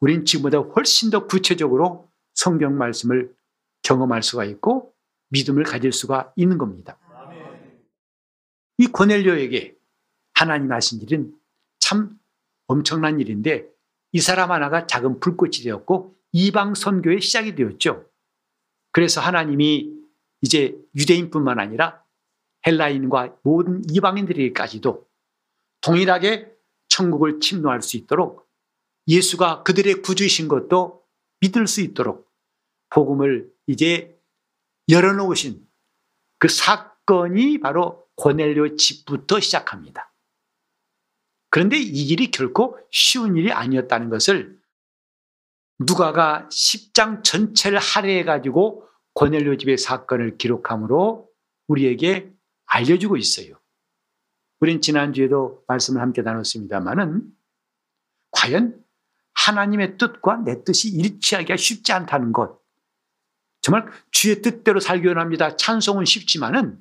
우린 0.01 0.25
지금보다 0.25 0.57
훨씬 0.57 1.09
더 1.09 1.27
구체적으로 1.27 2.09
성경 2.33 2.77
말씀을 2.77 3.33
경험할 3.83 4.23
수가 4.23 4.45
있고 4.45 4.93
믿음을 5.29 5.63
가질 5.63 5.93
수가 5.93 6.33
있는 6.35 6.57
겁니다. 6.57 6.97
이 8.77 8.87
고넬료에게 8.87 9.77
하나님 10.33 10.71
하신 10.71 11.01
일은 11.01 11.33
참 11.79 12.19
엄청난 12.67 13.19
일인데 13.19 13.67
이 14.11 14.19
사람 14.19 14.51
하나가 14.51 14.87
작은 14.87 15.19
불꽃이 15.19 15.57
되었고 15.63 16.15
이방 16.31 16.75
선교의 16.75 17.21
시작이 17.21 17.55
되었죠. 17.55 18.05
그래서 18.91 19.21
하나님이 19.21 19.93
이제 20.41 20.75
유대인뿐만 20.95 21.59
아니라 21.59 22.03
헬라인과 22.65 23.37
모든 23.43 23.81
이방인들에게까지도 23.89 25.07
동일하게 25.81 26.51
천국을 26.89 27.39
침노할 27.39 27.81
수 27.81 27.97
있도록 27.97 28.50
예수가 29.07 29.63
그들의 29.63 30.01
구주이신 30.01 30.47
것도 30.47 31.03
믿을 31.39 31.67
수 31.67 31.81
있도록 31.81 32.31
복음을 32.89 33.51
이제 33.67 34.17
열어놓으신 34.89 35.65
그 36.37 36.47
사건이 36.47 37.59
바로 37.59 38.05
고넬료 38.15 38.75
집부터 38.75 39.39
시작합니다. 39.39 40.13
그런데 41.49 41.77
이 41.77 42.07
일이 42.07 42.31
결코 42.31 42.77
쉬운 42.91 43.35
일이 43.35 43.51
아니었다는 43.51 44.09
것을 44.09 44.59
누가가 45.79 46.47
10장 46.49 47.23
전체를 47.23 47.79
할애해 47.79 48.23
가지고 48.23 48.87
고넬료 49.13 49.57
집의 49.57 49.77
사건을 49.77 50.37
기록함으로 50.37 51.29
우리에게 51.67 52.31
알려주고 52.65 53.17
있어요. 53.17 53.59
우린 54.59 54.79
지난주에도 54.79 55.63
말씀을 55.67 56.01
함께 56.01 56.21
나눴습니다만은 56.21 57.23
과연 58.31 58.81
하나님의 59.33 59.97
뜻과 59.97 60.43
내 60.45 60.63
뜻이 60.63 60.89
일치하기가 60.89 61.57
쉽지 61.57 61.91
않다는 61.93 62.31
것. 62.31 62.59
정말 63.61 63.87
주의 64.11 64.41
뜻대로 64.41 64.79
살기 64.79 65.07
원합니다. 65.07 65.55
찬송은 65.55 66.05
쉽지만은 66.05 66.77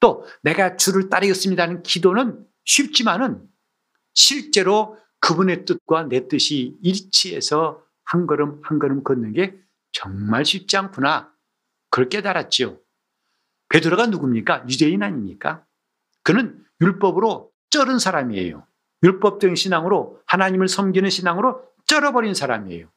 또 0.00 0.26
내가 0.42 0.76
주를 0.76 1.08
따르겠습니다는 1.08 1.82
기도는 1.82 2.46
쉽지만은 2.64 3.46
실제로 4.14 4.98
그분의 5.20 5.64
뜻과 5.64 6.04
내 6.04 6.28
뜻이 6.28 6.76
일치해서 6.82 7.82
한 8.04 8.26
걸음 8.26 8.60
한 8.62 8.78
걸음 8.78 9.02
걷는 9.02 9.32
게 9.32 9.58
정말 9.92 10.44
쉽지 10.44 10.76
않구나. 10.76 11.32
그걸 11.90 12.08
깨달았지요. 12.08 12.78
베드로가 13.68 14.06
누굽니까? 14.06 14.66
유대인 14.68 15.02
아닙니까? 15.02 15.64
그는 16.22 16.64
율법으로 16.80 17.50
쩔은 17.70 17.98
사람이에요. 17.98 18.66
율법적인 19.02 19.56
신앙으로 19.56 20.20
하나님을 20.26 20.68
섬기는 20.68 21.10
신앙으로 21.10 21.62
쩔어버린 21.86 22.34
사람이에요. 22.34 22.88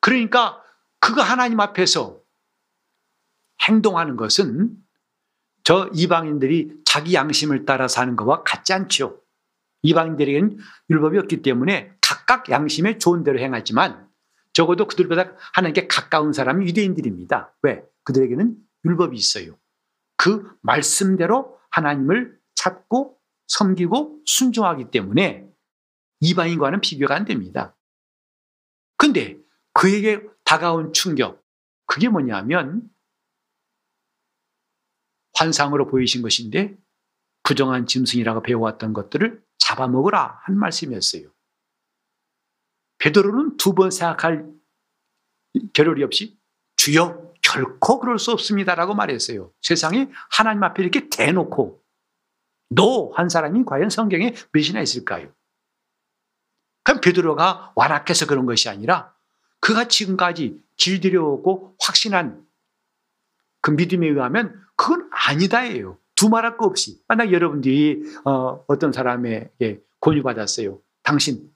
그러니까 0.00 0.62
그가 1.00 1.22
하나님 1.22 1.60
앞에서 1.60 2.20
행동하는 3.66 4.16
것은 4.16 4.76
저 5.62 5.88
이방인들이 5.94 6.82
자기 6.84 7.14
양심을 7.14 7.64
따라 7.64 7.88
사는 7.88 8.16
것과 8.16 8.42
같지 8.42 8.72
않죠. 8.72 9.22
이방인들에게는 9.82 10.58
율법이 10.90 11.18
없기 11.18 11.42
때문에 11.42 11.92
각각 12.00 12.50
양심에 12.50 12.98
좋은 12.98 13.24
대로 13.24 13.38
행하지만 13.38 14.08
적어도 14.52 14.86
그들보다 14.86 15.32
하나님께 15.54 15.88
가까운 15.88 16.32
사람이 16.32 16.66
유대인들입니다. 16.66 17.54
왜? 17.62 17.82
그들에게는 18.04 18.56
율법이 18.84 19.16
있어요. 19.16 19.58
그 20.16 20.56
말씀대로 20.62 21.58
하나님을 21.70 22.38
찾고 22.54 23.18
섬기고 23.46 24.20
순종하기 24.26 24.90
때문에 24.90 25.46
이방인과는 26.20 26.80
비교가 26.80 27.14
안 27.14 27.24
됩니다. 27.24 27.76
근데 28.96 29.38
그에게 29.72 30.22
다가온 30.44 30.92
충격, 30.92 31.44
그게 31.86 32.08
뭐냐면 32.08 32.88
환상으로 35.34 35.86
보이신 35.88 36.22
것인데 36.22 36.76
부정한 37.42 37.86
짐승이라고 37.86 38.42
배워왔던 38.42 38.92
것들을 38.92 39.42
잡아먹으라 39.58 40.40
한 40.44 40.58
말씀이었어요. 40.58 41.30
베드로는 42.98 43.56
두 43.56 43.74
번 43.74 43.90
생각할 43.90 44.50
겨를이 45.74 46.02
없이 46.04 46.38
주여 46.76 47.32
결코 47.42 48.00
그럴 48.00 48.18
수 48.18 48.32
없습니다라고 48.32 48.94
말했어요. 48.94 49.52
세상에 49.60 50.10
하나님 50.30 50.62
앞에 50.64 50.82
이렇게 50.82 51.08
대놓고 51.10 51.82
너한 52.70 53.28
사람이 53.28 53.64
과연 53.64 53.90
성경에 53.90 54.34
몇이나 54.52 54.80
있을까요? 54.80 55.32
그럼 56.84 57.00
베드로가 57.00 57.72
완악해서 57.74 58.26
그런 58.26 58.46
것이 58.46 58.68
아니라 58.68 59.12
그가 59.60 59.88
지금까지 59.88 60.62
길들여오고 60.76 61.76
확신한 61.80 62.46
그 63.60 63.70
믿음에 63.70 64.06
의하면 64.06 64.62
그건 64.76 65.08
아니다예요. 65.10 65.98
두말할 66.16 66.56
거 66.58 66.66
없이. 66.66 67.02
만약 67.08 67.32
여러분들이 67.32 68.02
어, 68.24 68.64
어떤 68.68 68.92
사람에게 68.92 69.82
권유받았어요. 70.00 70.80
당신 71.02 71.50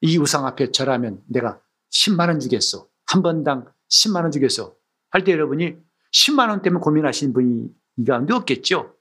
이 0.00 0.16
우상 0.16 0.46
앞에 0.46 0.70
절하면 0.70 1.22
내가 1.26 1.60
10만 1.92 2.28
원 2.28 2.40
주겠어. 2.40 2.88
한 3.06 3.22
번당 3.22 3.66
10만 3.90 4.22
원 4.22 4.30
주겠어. 4.30 4.74
할 5.10 5.24
때 5.24 5.32
여러분이 5.32 5.76
10만 6.12 6.48
원 6.48 6.62
때문에 6.62 6.80
고민하시는 6.80 7.32
분이 7.32 7.66
이 7.98 8.04
가운데 8.04 8.32
없겠죠. 8.32 8.94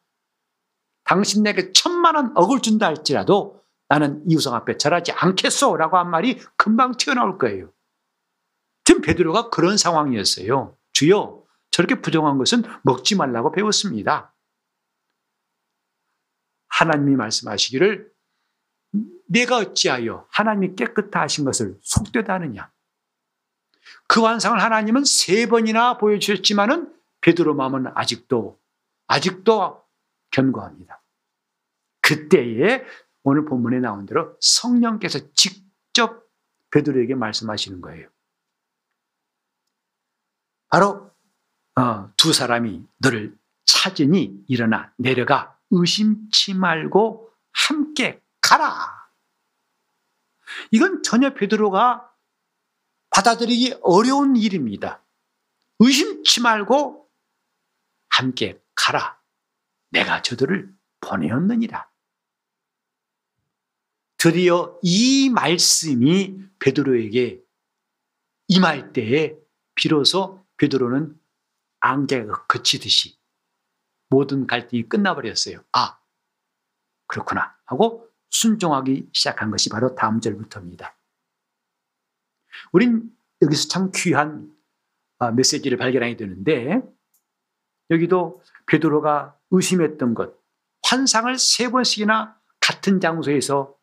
당신 1.04 1.44
내게 1.44 1.72
천만 1.72 2.16
원 2.16 2.32
억을 2.36 2.62
준다 2.62 2.88
할지라도 2.88 3.59
나는 3.90 4.24
이 4.30 4.36
우상 4.36 4.54
앞에 4.54 4.78
절하지 4.78 5.12
않겠소 5.12 5.76
라고 5.76 5.98
한 5.98 6.10
말이 6.10 6.40
금방 6.56 6.96
튀어나올 6.96 7.38
거예요. 7.38 7.74
지금 8.86 9.02
베드로가 9.02 9.50
그런 9.50 9.78
상황이었어요. 9.78 10.78
주여 10.94 11.44
저렇게 11.72 12.02
부정한 12.02 12.38
것은 12.38 12.64
먹지 12.84 13.16
말라고 13.16 13.52
배웠습니다. 13.52 14.34
하나님이 16.68 17.16
말씀하시기를 17.16 18.12
내가 19.28 19.58
어찌하여 19.58 20.28
하나님이 20.30 20.76
깨끗하 20.76 21.22
하신 21.22 21.46
것을 21.46 21.78
속되다 21.82 22.34
하느냐. 22.36 22.72
그 24.08 24.22
환상을 24.22 24.62
하나님은 24.62 25.04
세 25.04 25.48
번이나 25.48 25.98
보여주셨지만은 25.98 26.94
베드로 27.22 27.56
마음은 27.56 27.88
아직도 27.96 28.60
아직도 29.08 29.84
견고합니다. 30.32 31.02
그때에 32.02 32.84
오늘 33.24 33.46
본문에 33.46 33.80
나온 33.80 34.06
대로 34.06 34.38
성령께서 34.40 35.20
직접 35.34 36.28
베드로에게 36.72 37.16
말씀하시는 37.16 37.82
거예요. 37.82 38.10
바로 40.70 41.12
어, 41.76 42.12
두 42.16 42.34
사람이 42.34 42.86
너를 42.98 43.38
찾으니 43.66 44.44
일어나 44.48 44.94
내려가 44.98 45.58
의심치 45.72 46.54
말고 46.54 47.32
함께 47.52 48.22
가라. 48.42 49.10
이건 50.72 51.04
전혀 51.04 51.34
베드로가 51.34 52.12
받아들이기 53.10 53.80
어려운 53.82 54.36
일입니다. 54.36 55.02
의심치 55.80 56.42
말고 56.42 57.10
함께 58.10 58.62
가라. 58.76 59.20
내가 59.90 60.22
저들을 60.22 60.74
보내었느니라. 61.02 61.89
드디어 64.20 64.78
이 64.82 65.30
말씀이 65.30 66.38
베드로에게 66.60 67.42
임할 68.50 68.92
때에 68.92 69.38
비로소 69.76 70.46
베드로는 70.58 71.18
안개가 71.80 72.46
그치듯이 72.48 73.18
모든 74.10 74.46
갈등이 74.46 74.90
끝나버렸어요. 74.90 75.64
아, 75.72 76.02
그렇구나. 77.08 77.56
하고 77.66 78.10
순종하기 78.30 79.10
시작한 79.14 79.52
것이 79.52 79.70
바로 79.70 79.96
다음 79.96 80.20
절부터입니다. 80.20 80.98
우린 82.74 83.10
여기서 83.42 83.70
참 83.70 83.90
귀한 83.96 84.54
아, 85.20 85.32
메시지를 85.32 85.78
발견하게 85.78 86.18
되는데 86.18 86.82
여기도 87.90 88.44
베드로가 88.66 89.38
의심했던 89.52 90.14
것, 90.14 90.38
환상을 90.84 91.38
세 91.38 91.70
번씩이나 91.70 92.38
같은 92.60 93.00
장소에서 93.00 93.79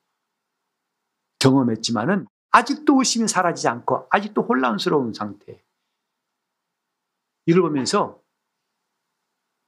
경험했지만은 1.46 2.26
아직도 2.50 2.98
의심이 2.98 3.28
사라지지 3.28 3.68
않고 3.68 4.08
아직도 4.10 4.42
혼란스러운 4.42 5.12
상태. 5.12 5.62
이걸 7.46 7.62
보면서 7.62 8.20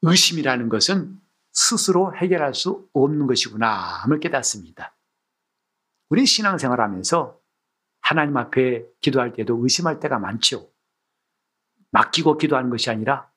의심이라는 0.03 0.69
것은 0.69 1.21
스스로 1.53 2.15
해결할 2.17 2.55
수 2.55 2.89
없는 2.93 3.27
것이구나 3.27 3.69
함을 4.03 4.19
깨닫습니다. 4.21 4.97
우리 6.09 6.27
신앙생활 6.27 6.81
하면서 6.81 7.39
하나님 8.01 8.37
앞에 8.37 8.85
기도할 9.01 9.33
때도 9.33 9.63
의심할 9.63 10.01
때가 10.01 10.19
많죠. 10.19 10.71
맡기고 11.91 12.39
기도하는 12.39 12.71
것이 12.71 12.91
아니라 12.91 13.31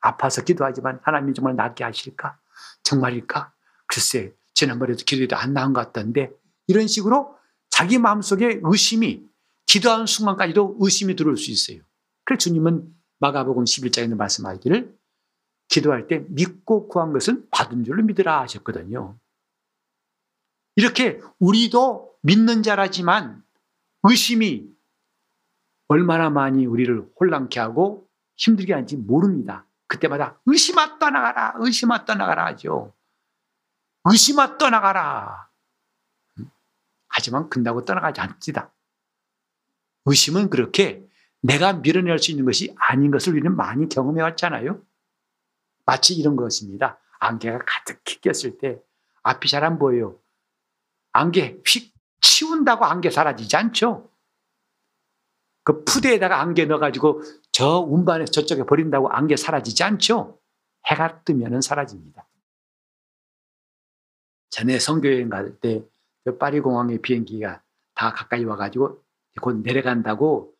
아파서 0.00 0.42
기도하지만 0.42 1.00
하나님이 1.02 1.34
정말 1.34 1.56
낫게 1.56 1.84
하실까? 1.84 2.38
정말일까? 2.82 3.52
글쎄, 3.86 4.34
지난번에도 4.54 5.04
기도해도 5.04 5.36
안 5.36 5.52
나은 5.52 5.72
것 5.72 5.86
같던데 5.86 6.30
이런 6.66 6.86
식으로 6.86 7.34
자기 7.74 7.98
마음속에 7.98 8.60
의심이 8.62 9.28
기도하는 9.66 10.06
순간까지도 10.06 10.76
의심이 10.78 11.16
들어올 11.16 11.36
수 11.36 11.50
있어요. 11.50 11.82
그래서 12.22 12.38
주님은 12.38 12.94
마가복음 13.18 13.64
11장에는 13.64 14.16
말씀하기를 14.16 14.96
기도할 15.66 16.06
때 16.06 16.24
믿고 16.28 16.86
구한 16.86 17.12
것은 17.12 17.48
받은 17.50 17.82
줄로 17.82 18.04
믿으라 18.04 18.42
하셨거든요. 18.42 19.18
이렇게 20.76 21.20
우리도 21.40 22.14
믿는 22.22 22.62
자라지만 22.62 23.42
의심이 24.04 24.72
얼마나 25.88 26.30
많이 26.30 26.66
우리를 26.66 27.10
혼란케 27.18 27.58
하고 27.58 28.08
힘들게 28.36 28.72
하는지 28.72 28.96
모릅니다. 28.96 29.66
그때마다 29.88 30.40
의심아 30.46 31.00
떠나가라, 31.00 31.54
의심아 31.56 32.04
떠나가라 32.04 32.46
하죠. 32.46 32.94
의심아 34.04 34.58
떠나가라. 34.58 35.48
하지만 37.16 37.48
끝나고 37.48 37.84
떠나가지 37.84 38.20
않습니다. 38.20 38.74
의심은 40.06 40.50
그렇게 40.50 41.06
내가 41.40 41.74
밀어낼 41.74 42.18
수 42.18 42.30
있는 42.30 42.44
것이 42.44 42.74
아닌 42.76 43.10
것을 43.10 43.32
우리는 43.32 43.54
많이 43.54 43.88
경험해 43.88 44.20
왔잖아요. 44.22 44.82
마치 45.86 46.14
이런 46.14 46.36
것입니다. 46.36 46.98
안개가 47.20 47.60
가득히 47.66 48.20
꼈을 48.20 48.58
때 48.58 48.80
앞이 49.22 49.48
잘 49.48 49.64
안 49.64 49.78
보여요. 49.78 50.18
안개 51.12 51.58
휙 51.66 51.94
치운다고 52.20 52.84
안개 52.84 53.10
사라지지 53.10 53.56
않죠. 53.56 54.10
그 55.62 55.84
푸대에다가 55.84 56.40
안개 56.40 56.64
넣어가지고 56.66 57.22
저 57.52 57.78
운반에 57.78 58.24
저쪽에 58.26 58.64
버린다고 58.64 59.10
안개 59.10 59.36
사라지지 59.36 59.82
않죠. 59.84 60.40
해가 60.86 61.22
뜨면 61.22 61.60
사라집니다. 61.60 62.26
전에 64.50 64.78
성교여행 64.78 65.28
갈때 65.28 65.80
그 65.80 65.93
파리 66.38 66.60
공항의 66.60 67.00
비행기가 67.02 67.62
다 67.94 68.12
가까이 68.12 68.44
와가지고 68.44 69.02
곧 69.40 69.56
내려간다고 69.62 70.54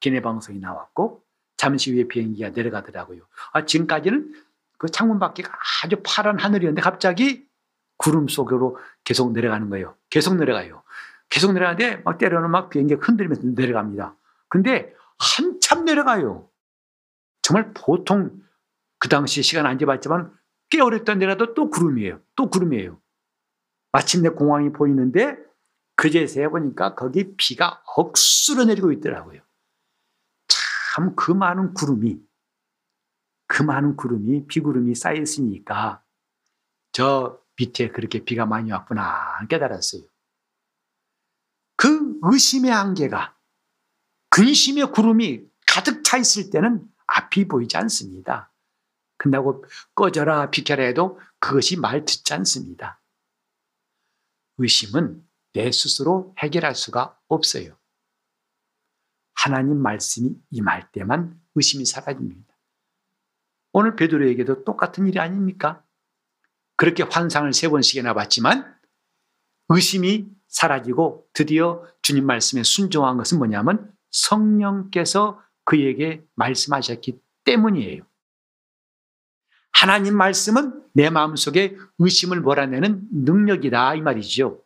기내 0.00 0.20
방송이 0.20 0.58
나왔고 0.58 1.22
잠시 1.56 1.92
후에 1.92 2.08
비행기가 2.08 2.50
내려가더라고요. 2.50 3.22
아, 3.52 3.64
지금까지는 3.64 4.34
그 4.78 4.88
창문 4.88 5.18
밖에 5.18 5.42
아주 5.82 5.96
파란 6.04 6.38
하늘이었는데 6.38 6.82
갑자기 6.82 7.46
구름 7.96 8.28
속으로 8.28 8.78
계속 9.04 9.32
내려가는 9.32 9.70
거예요. 9.70 9.96
계속 10.10 10.36
내려가요. 10.36 10.82
계속 11.28 11.52
내려가는데 11.52 12.02
막 12.04 12.18
때려는 12.18 12.50
막 12.50 12.70
비행기가 12.70 13.04
흔들리면서 13.04 13.42
내려갑니다. 13.46 14.16
근데 14.48 14.94
한참 15.18 15.84
내려가요. 15.84 16.48
정말 17.42 17.72
보통 17.72 18.30
그 18.98 19.08
당시 19.08 19.42
시간 19.42 19.66
안 19.66 19.78
재봤지만 19.78 20.32
꽤 20.70 20.80
오랫동안 20.80 21.18
내려가도 21.18 21.54
또 21.54 21.70
구름이에요. 21.70 22.20
또 22.36 22.50
구름이에요. 22.50 23.00
마침내 23.94 24.28
공항이 24.28 24.72
보이는데 24.72 25.36
그제서야 25.94 26.48
보니까 26.48 26.96
거기 26.96 27.36
비가 27.36 27.80
억수로 27.96 28.64
내리고 28.64 28.90
있더라고요. 28.90 29.40
참 30.48 31.14
그 31.14 31.30
많은 31.30 31.74
구름이 31.74 32.20
그 33.46 33.62
많은 33.62 33.94
구름이 33.96 34.48
비구름이 34.48 34.96
쌓여 34.96 35.20
있으니까 35.20 36.02
저 36.90 37.40
밑에 37.56 37.90
그렇게 37.90 38.24
비가 38.24 38.46
많이 38.46 38.72
왔구나 38.72 39.46
깨달았어요. 39.48 40.02
그 41.76 42.18
의심의 42.22 42.72
한계가 42.72 43.36
근심의 44.30 44.90
구름이 44.90 45.46
가득 45.68 46.02
차 46.02 46.16
있을 46.16 46.50
때는 46.50 46.84
앞이 47.06 47.46
보이지 47.46 47.76
않습니다. 47.76 48.52
끝나고 49.18 49.64
꺼져라 49.94 50.50
비켜라 50.50 50.82
해도 50.82 51.20
그것이 51.38 51.76
말 51.78 52.04
듣지 52.04 52.34
않습니다. 52.34 53.00
의심은 54.58 55.24
내 55.52 55.70
스스로 55.70 56.34
해결할 56.38 56.74
수가 56.74 57.18
없어요. 57.28 57.76
하나님 59.34 59.78
말씀이 59.78 60.34
임할 60.50 60.90
때만 60.92 61.40
의심이 61.54 61.84
사라집니다. 61.84 62.54
오늘 63.72 63.96
베드로에게도 63.96 64.64
똑같은 64.64 65.06
일이 65.06 65.18
아닙니까? 65.18 65.84
그렇게 66.76 67.02
환상을 67.02 67.52
세 67.52 67.68
번씩이나 67.68 68.14
봤지만 68.14 68.74
의심이 69.68 70.28
사라지고 70.48 71.28
드디어 71.32 71.84
주님 72.02 72.26
말씀에 72.26 72.62
순종한 72.62 73.16
것은 73.16 73.38
뭐냐면 73.38 73.92
성령께서 74.10 75.42
그에게 75.64 76.24
말씀하셨기 76.34 77.20
때문이에요. 77.44 78.06
하나님 79.74 80.16
말씀은 80.16 80.82
내 80.92 81.10
마음속에 81.10 81.76
의심을 81.98 82.40
몰아내는 82.40 83.08
능력이다 83.12 83.96
이 83.96 84.00
말이죠. 84.00 84.64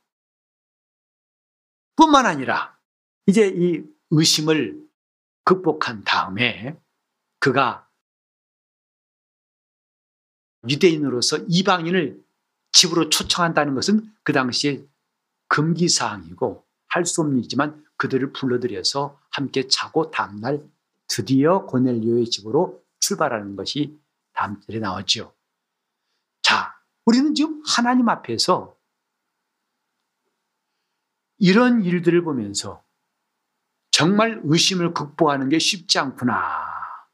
뿐만 1.97 2.27
아니라 2.27 2.79
이제 3.27 3.49
이 3.49 3.83
의심을 4.11 4.87
극복한 5.45 6.05
다음에 6.05 6.79
그가 7.41 7.89
유대인으로서 10.69 11.39
이방인을 11.49 12.23
집으로 12.73 13.09
초청한다는 13.09 13.75
것은 13.75 14.13
그 14.23 14.33
당시에 14.33 14.85
금기 15.49 15.89
사항이고 15.89 16.65
할 16.89 17.05
수 17.05 17.21
없는 17.21 17.39
일이지만 17.39 17.85
그들을 17.97 18.33
불러들여서 18.33 19.21
함께 19.31 19.67
자고 19.69 20.11
다음날 20.11 20.63
드디어 21.07 21.65
고넬료의 21.67 22.27
집으로 22.27 22.83
출발하는 23.01 23.57
것이 23.57 23.99
다음 24.39 24.61
절에 24.61 24.79
나왔죠. 24.79 25.35
자, 26.43 26.73
우리는 27.05 27.35
지금 27.35 27.61
하나님 27.67 28.09
앞에서 28.09 28.77
이런 31.39 31.83
일들을 31.83 32.23
보면서 32.23 32.85
정말 33.91 34.41
의심을 34.45 34.95
극복하는 34.95 35.49
게 35.49 35.59
쉽지 35.59 35.99
않구나. 35.99 36.65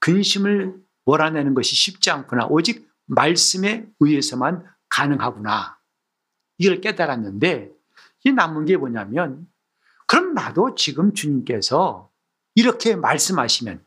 근심을 0.00 0.76
몰아내는 1.06 1.54
것이 1.54 1.74
쉽지 1.74 2.10
않구나. 2.10 2.46
오직 2.50 2.90
말씀에 3.06 3.88
의해서만 4.00 4.66
가능하구나. 4.90 5.78
이걸 6.58 6.82
깨달았는데 6.82 7.72
이 8.24 8.32
남은 8.32 8.66
게 8.66 8.76
뭐냐면 8.76 9.50
그럼 10.06 10.34
나도 10.34 10.74
지금 10.74 11.14
주님께서 11.14 12.10
이렇게 12.54 12.96
말씀하시면 12.96 13.82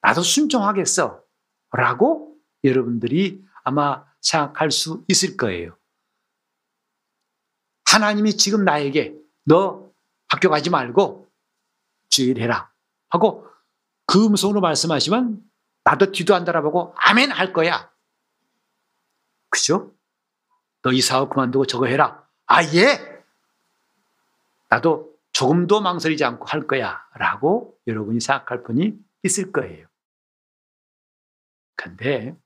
나도 0.00 0.22
순종하겠어. 0.22 1.27
라고 1.72 2.36
여러분들이 2.64 3.44
아마 3.64 4.04
생각할 4.20 4.70
수 4.70 5.04
있을 5.08 5.36
거예요. 5.36 5.76
하나님이 7.90 8.36
지금 8.36 8.64
나에게 8.64 9.14
너 9.44 9.90
학교 10.28 10.50
가지 10.50 10.70
말고 10.70 11.30
주일해라 12.10 12.70
하고 13.10 13.46
그 14.06 14.24
음성으로 14.26 14.60
말씀하시면 14.60 15.42
나도 15.84 16.12
뒤도 16.12 16.34
안 16.34 16.44
돌아보고 16.44 16.94
아멘 16.96 17.30
할 17.30 17.52
거야. 17.52 17.90
그죠? 19.50 19.94
너 20.82 20.92
이 20.92 21.00
사업 21.00 21.30
그만두고 21.30 21.66
저거 21.66 21.86
해라. 21.86 22.26
아, 22.46 22.62
예! 22.64 23.22
나도 24.68 25.14
조금도 25.32 25.80
망설이지 25.80 26.24
않고 26.24 26.46
할 26.46 26.66
거야. 26.66 27.02
라고 27.14 27.76
여러분이 27.86 28.20
생각할 28.20 28.62
분이 28.62 28.94
있을 29.22 29.50
거예요. 29.50 29.87
근데 31.78 32.36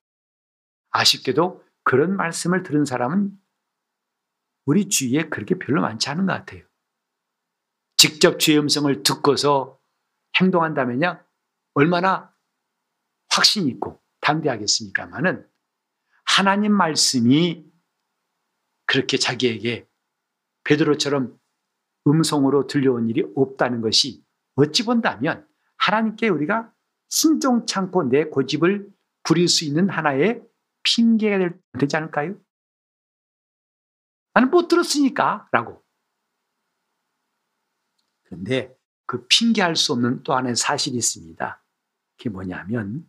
아쉽게도 0.90 1.64
그런 1.84 2.14
말씀을 2.16 2.62
들은 2.62 2.84
사람은 2.84 3.32
우리 4.66 4.88
주위에 4.88 5.30
그렇게 5.30 5.58
별로 5.58 5.80
많지 5.80 6.10
않은 6.10 6.26
것 6.26 6.34
같아요. 6.34 6.62
직접 7.96 8.38
주의 8.38 8.58
음성을 8.58 9.02
듣고서 9.02 9.80
행동한다면요, 10.38 11.24
얼마나 11.74 12.32
확신 13.30 13.66
있고 13.68 14.00
담대하겠습니까만은 14.20 15.48
하나님 16.24 16.72
말씀이 16.72 17.64
그렇게 18.84 19.16
자기에게 19.16 19.88
베드로처럼 20.64 21.38
음성으로 22.06 22.66
들려온 22.66 23.08
일이 23.08 23.24
없다는 23.34 23.80
것이 23.80 24.22
어찌 24.56 24.84
본다면 24.84 25.48
하나님께 25.78 26.28
우리가 26.28 26.72
않고 27.78 28.04
내 28.04 28.24
고집을 28.24 28.92
부릴 29.22 29.48
수 29.48 29.64
있는 29.64 29.88
하나의 29.88 30.42
핑계가 30.82 31.50
되지 31.78 31.96
않을까요? 31.96 32.34
나는 34.34 34.50
못 34.50 34.68
들었으니까 34.68 35.48
라고. 35.52 35.82
그런데 38.24 38.74
그 39.06 39.26
핑계할 39.26 39.76
수 39.76 39.92
없는 39.92 40.22
또 40.22 40.34
하나의 40.34 40.56
사실이 40.56 40.96
있습니다. 40.96 41.62
그게 42.16 42.30
뭐냐면 42.30 43.06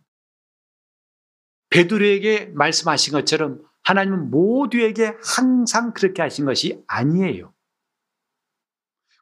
베드로에게 1.70 2.46
말씀하신 2.54 3.12
것처럼 3.12 3.62
하나님은 3.84 4.30
모두에게 4.30 5.16
항상 5.22 5.92
그렇게 5.92 6.22
하신 6.22 6.44
것이 6.44 6.82
아니에요. 6.86 7.52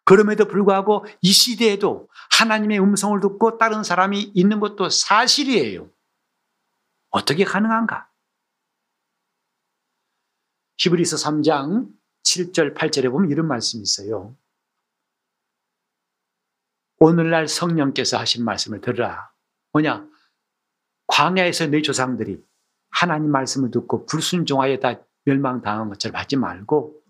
그럼에도 0.05 0.47
불구하고 0.47 1.07
이 1.21 1.33
시대에도 1.33 2.09
하나님의 2.33 2.81
음성을 2.81 3.19
듣고 3.21 3.59
다른 3.59 3.83
사람이 3.83 4.33
있는 4.35 4.61
것도 4.61 4.89
사실이에요. 4.89 5.91
어떻게 7.13 7.45
가능한가? 7.45 8.11
히브리서 10.79 11.17
3장 11.17 11.93
7절, 12.25 12.75
8절에 12.75 13.11
보면 13.11 13.31
이런 13.31 13.47
말씀이 13.47 13.83
있어요. 13.83 14.37
오늘날 16.99 17.47
성령께서 17.49 18.19
하신 18.19 18.45
말씀을 18.45 18.81
들으라. 18.81 19.31
뭐냐? 19.73 20.09
광야에서 21.07 21.67
내 21.67 21.83
조상들이 21.83 22.43
하나님 22.91 23.31
말씀을 23.31 23.71
듣고 23.71 24.07
불순종하여 24.07 24.79
다 24.79 25.05
멸망당한 25.25 25.89
것처럼 25.89 26.17
하지 26.17 26.37
말고 26.37 27.03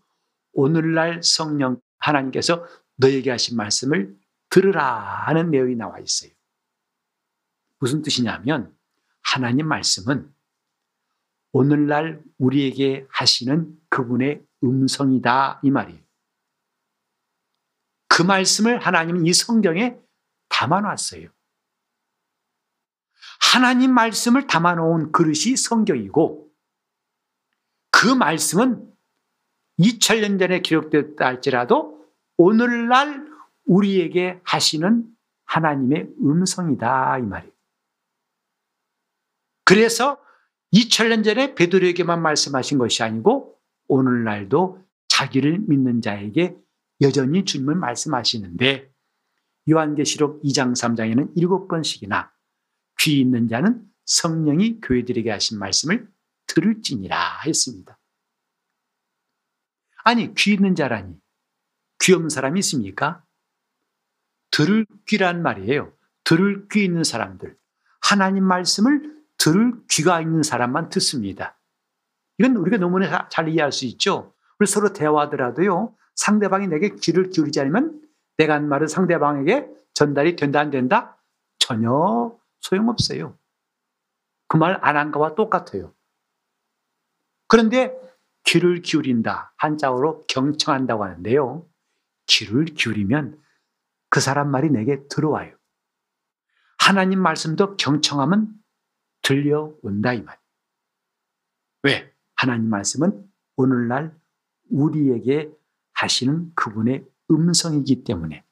오늘날 0.54 1.22
성령 1.22 1.80
하나님께서 1.98 2.66
너에게 2.96 3.30
하신 3.30 3.56
말씀을 3.56 4.16
들으라 4.50 4.84
하는 5.26 5.50
내용이 5.50 5.76
나와 5.76 5.98
있어요. 5.98 6.30
무슨 7.78 8.02
뜻이냐면 8.02 8.76
하나님 9.22 9.68
말씀은 9.68 10.32
오늘날 11.52 12.22
우리에게 12.38 13.06
하시는 13.10 13.78
그분의 13.88 14.44
음성이다 14.64 15.60
이 15.62 15.70
말이에요. 15.70 16.00
그 18.08 18.22
말씀을 18.22 18.78
하나님은 18.78 19.26
이 19.26 19.32
성경에 19.32 19.96
담아놨어요. 20.48 21.28
하나님 23.52 23.92
말씀을 23.92 24.46
담아놓은 24.46 25.12
그릇이 25.12 25.56
성경이고 25.56 26.50
그 27.90 28.06
말씀은 28.06 28.90
2000년 29.78 30.38
전에 30.38 30.60
기록됐다 30.60 31.26
할지라도 31.26 32.06
오늘날 32.36 33.26
우리에게 33.66 34.40
하시는 34.44 35.06
하나님의 35.44 36.08
음성이다 36.20 37.18
이 37.18 37.22
말이에요. 37.22 37.51
그래서 39.64 40.18
2000년 40.72 41.24
전에 41.24 41.54
베드로에게만 41.54 42.22
말씀하신 42.22 42.78
것이 42.78 43.02
아니고 43.02 43.58
오늘날도 43.88 44.82
자기를 45.08 45.60
믿는 45.68 46.00
자에게 46.00 46.56
여전히 47.00 47.44
주님을 47.44 47.74
말씀하시는데 47.74 48.90
요한계시록 49.70 50.42
2장 50.42 50.72
3장에는 50.72 51.32
일곱 51.36 51.68
번씩이나 51.68 52.32
귀 53.00 53.20
있는 53.20 53.48
자는 53.48 53.86
성령이 54.04 54.80
교회들에게 54.80 55.30
하신 55.30 55.58
말씀을 55.58 56.08
들을지니라 56.46 57.40
했습니다. 57.46 57.98
아니 60.04 60.34
귀 60.34 60.54
있는 60.54 60.74
자라니 60.74 61.14
귀 62.00 62.12
없는 62.12 62.28
사람이 62.28 62.58
있습니까? 62.60 63.24
들을 64.50 64.86
귀란 65.06 65.42
말이에요. 65.42 65.92
들을 66.24 66.68
귀 66.68 66.84
있는 66.84 67.04
사람들. 67.04 67.56
하나님 68.00 68.44
말씀을 68.44 69.21
들을 69.42 69.72
귀가 69.90 70.20
있는 70.20 70.44
사람만 70.44 70.88
듣습니다. 70.90 71.58
이건 72.38 72.54
우리가 72.56 72.76
너무나 72.76 73.28
잘 73.28 73.48
이해할 73.48 73.72
수 73.72 73.86
있죠. 73.86 74.32
우리 74.60 74.68
서로 74.68 74.92
대화하더라도요. 74.92 75.96
상대방이 76.14 76.68
내게 76.68 76.90
귀를 76.94 77.28
기울이지 77.30 77.60
않으면 77.60 78.00
내가 78.36 78.54
한 78.54 78.68
말은 78.68 78.86
상대방에게 78.86 79.68
전달이 79.94 80.36
된다 80.36 80.60
안 80.60 80.70
된다? 80.70 81.18
전혀 81.58 82.38
소용없어요. 82.60 83.36
그 84.48 84.56
말 84.58 84.78
안 84.84 84.96
한 84.96 85.10
거와 85.10 85.34
똑같아요. 85.34 85.92
그런데 87.48 87.98
귀를 88.44 88.82
기울인다. 88.82 89.54
한자어로 89.56 90.24
경청한다고 90.28 91.04
하는데요. 91.04 91.66
귀를 92.26 92.66
기울이면 92.66 93.40
그 94.08 94.20
사람 94.20 94.50
말이 94.50 94.70
내게 94.70 95.06
들어와요. 95.08 95.56
하나님 96.78 97.20
말씀도 97.20 97.76
경청하면 97.76 98.61
들려온다 99.22 100.12
이 100.12 100.22
말. 100.22 100.38
왜? 101.82 102.12
하나님 102.34 102.68
말씀은 102.70 103.30
오늘날 103.56 104.16
우리에게 104.70 105.50
하시는 105.92 106.52
그분의 106.54 107.06
음성이기 107.30 108.04
때문에 108.04 108.44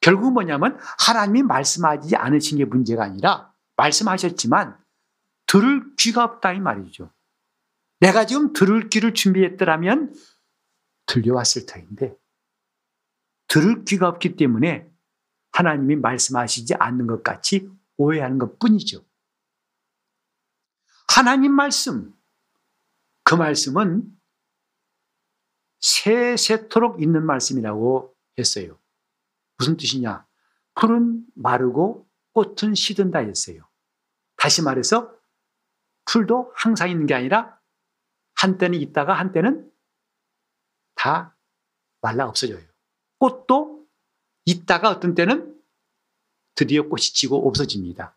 결국 0.00 0.32
뭐냐면 0.32 0.78
하나님이 0.98 1.42
말씀하지 1.42 2.16
않으신 2.16 2.58
게 2.58 2.64
문제가 2.64 3.04
아니라 3.04 3.54
말씀하셨지만 3.76 4.78
들을 5.46 5.94
귀가 5.96 6.24
없다 6.24 6.52
이 6.52 6.60
말이죠. 6.60 7.10
내가 8.00 8.26
지금 8.26 8.52
들을 8.52 8.88
귀를 8.88 9.14
준비했더라면 9.14 10.14
들려왔을 11.06 11.66
터인데 11.66 12.14
들을 13.48 13.84
귀가 13.84 14.08
없기 14.08 14.36
때문에 14.36 14.90
하나님이 15.52 15.96
말씀하시지 15.96 16.74
않는 16.74 17.06
것 17.06 17.22
같이 17.22 17.70
오해하는 17.96 18.38
것 18.38 18.58
뿐이죠. 18.58 19.04
하나님 21.08 21.52
말씀, 21.52 22.14
그 23.22 23.34
말씀은 23.34 24.10
세세토록 25.80 27.02
있는 27.02 27.24
말씀이라고 27.24 28.16
했어요. 28.38 28.78
무슨 29.58 29.76
뜻이냐? 29.76 30.26
풀은 30.74 31.24
마르고 31.34 32.08
꽃은 32.32 32.74
시든다 32.74 33.20
했어요. 33.20 33.68
다시 34.36 34.62
말해서 34.62 35.14
풀도 36.06 36.52
항상 36.56 36.90
있는 36.90 37.06
게 37.06 37.14
아니라 37.14 37.60
한때는 38.34 38.80
있다가 38.80 39.14
한때는 39.14 39.70
다 40.96 41.36
말라 42.00 42.26
없어져요. 42.26 42.66
꽃도 43.18 43.86
있다가 44.44 44.90
어떤 44.90 45.14
때는 45.14 45.53
드디어 46.54 46.84
꽃이 46.84 47.02
지고 47.02 47.46
없어집니다. 47.48 48.16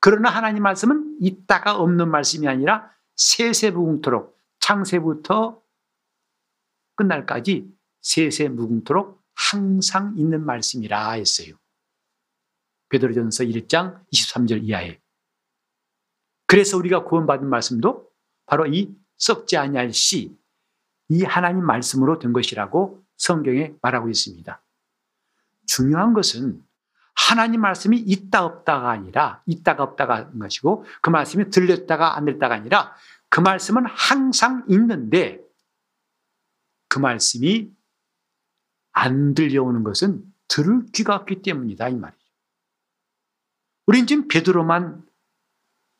그러나 0.00 0.30
하나님 0.30 0.62
말씀은 0.62 1.18
있다가 1.20 1.76
없는 1.78 2.10
말씀이 2.10 2.46
아니라 2.46 2.90
세세무궁토록 3.16 4.38
창세부터 4.60 5.62
끝날까지 6.96 7.72
세세무궁토록 8.02 9.22
항상 9.34 10.14
있는 10.16 10.44
말씀이라 10.44 11.12
했어요. 11.12 11.56
베드로전서 12.90 13.44
1장 13.44 14.04
23절 14.12 14.62
이하에. 14.64 15.00
그래서 16.46 16.76
우리가 16.76 17.04
구원받은 17.04 17.48
말씀도 17.48 18.10
바로 18.46 18.66
이 18.66 18.94
썩지 19.16 19.56
아니할 19.56 19.92
씨, 19.92 20.36
이 21.08 21.22
하나님 21.24 21.64
말씀으로 21.64 22.18
된 22.18 22.32
것이라고 22.32 23.02
성경에 23.16 23.74
말하고 23.82 24.08
있습니다. 24.08 24.62
중요한 25.66 26.12
것은 26.12 26.62
하나님 27.14 27.60
말씀이 27.60 27.96
있다 27.96 28.44
없다가 28.44 28.90
아니라 28.90 29.42
있다가 29.46 29.82
없다가 29.82 30.16
한 30.16 30.38
것이고 30.38 30.84
그 31.00 31.10
말씀이 31.10 31.50
들렸다가 31.50 32.16
안 32.16 32.24
들렸다가 32.24 32.54
아니라 32.54 32.94
그 33.28 33.40
말씀은 33.40 33.84
항상 33.86 34.64
있는데 34.68 35.40
그 36.88 36.98
말씀이 36.98 37.72
안 38.92 39.34
들려오는 39.34 39.82
것은 39.82 40.22
들을 40.48 40.86
귀가 40.92 41.16
없기 41.16 41.42
때문이다 41.42 41.88
이 41.88 41.96
말이죠. 41.96 42.24
우린 43.86 44.06
지금 44.06 44.28
베드로만 44.28 45.04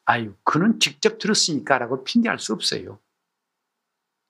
아유 0.06 0.34
그는 0.44 0.78
직접 0.78 1.18
들었으니까라고 1.18 2.04
핑계할 2.04 2.38
수 2.38 2.52
없어요. 2.52 3.00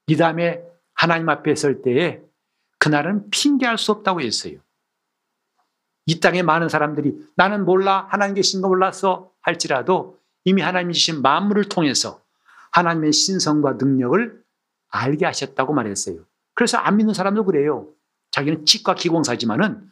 이 0.07 0.17
다음에 0.17 0.63
하나님 0.95 1.29
앞에 1.29 1.55
설 1.55 1.83
때에 1.83 2.23
그날은 2.79 3.31
핑계할 3.31 3.79
수 3.79 3.93
없다고 3.93 4.21
했어요. 4.21 4.64
이 6.07 6.21
땅에 6.21 6.43
많은 6.43 6.69
사람들이 6.69 7.15
나는 7.37 7.65
몰라 7.65 8.07
하나님 8.11 8.35
계신 8.35 8.61
거 8.61 8.69
몰랐어 8.69 9.31
할지라도 9.41 10.19
이미 10.45 10.61
하나님 10.63 10.93
주신 10.93 11.23
만물을 11.23 11.65
통해서 11.69 12.23
하나님의 12.73 13.13
신성과 13.13 13.75
능력을 13.75 14.43
알게 14.91 15.25
하셨다고 15.25 15.73
말했어요. 15.73 16.19
그래서 16.55 16.79
안 16.79 16.97
믿는 16.97 17.15
사람도 17.15 17.45
그래요. 17.45 17.89
자기는 18.31 18.67
치과 18.67 18.95
기공사지만은 18.95 19.91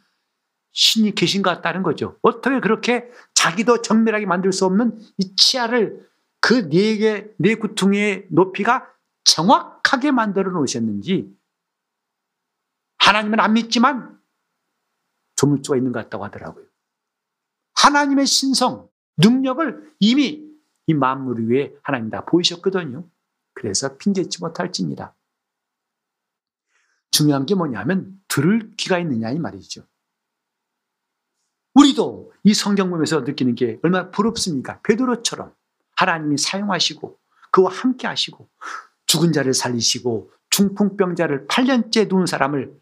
신이 0.73 1.15
계신 1.15 1.41
것 1.41 1.49
같다는 1.51 1.83
거죠. 1.83 2.17
어떻게 2.21 2.59
그렇게 2.59 3.09
자기도 3.33 3.81
정밀하게 3.81 4.25
만들 4.25 4.51
수 4.51 4.65
없는 4.65 4.99
이 5.17 5.35
치아를 5.35 6.07
그 6.43 6.69
네 6.69 6.97
개, 6.97 7.27
네 7.37 7.55
구퉁이의 7.55 8.27
높이가 8.29 8.85
정확하게 9.23 10.11
만들어 10.11 10.51
놓으셨는지 10.51 11.33
하나님은 12.97 13.39
안 13.39 13.53
믿지만 13.53 14.12
조물주가 15.43 15.75
있는 15.75 15.91
것 15.91 16.03
같다고 16.03 16.23
하더라고요. 16.23 16.65
하나님의 17.75 18.25
신성, 18.25 18.89
능력을 19.17 19.93
이미 19.99 20.49
이 20.87 20.93
만물 20.93 21.49
위에 21.49 21.75
하나님 21.83 22.09
다 22.09 22.23
보이셨거든요. 22.25 23.05
그래서 23.53 23.97
핑계치 23.97 24.39
못할지니라. 24.41 25.13
중요한 27.11 27.45
게 27.45 27.55
뭐냐면 27.55 28.19
들을 28.27 28.71
귀가 28.77 28.97
있느냐 28.99 29.31
이 29.31 29.39
말이죠. 29.39 29.85
우리도 31.75 32.33
이 32.43 32.53
성경 32.53 32.89
보면서 32.89 33.21
느끼는 33.21 33.55
게 33.55 33.79
얼마나 33.83 34.11
부럽습니까? 34.11 34.79
베드로처럼 34.83 35.53
하나님이 35.97 36.37
사용하시고 36.37 37.19
그와 37.51 37.71
함께 37.71 38.07
하시고 38.07 38.49
죽은 39.07 39.33
자를 39.33 39.53
살리시고 39.53 40.31
중풍병자를 40.49 41.47
8년째 41.47 42.07
누운 42.07 42.25
사람을 42.25 42.79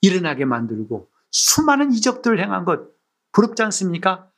일어나게 0.00 0.44
만들고 0.44 1.10
수많은 1.30 1.92
이적들을 1.92 2.40
행한 2.42 2.64
것 2.64 2.88
부럽지 3.32 3.62
않습니까? 3.62 4.30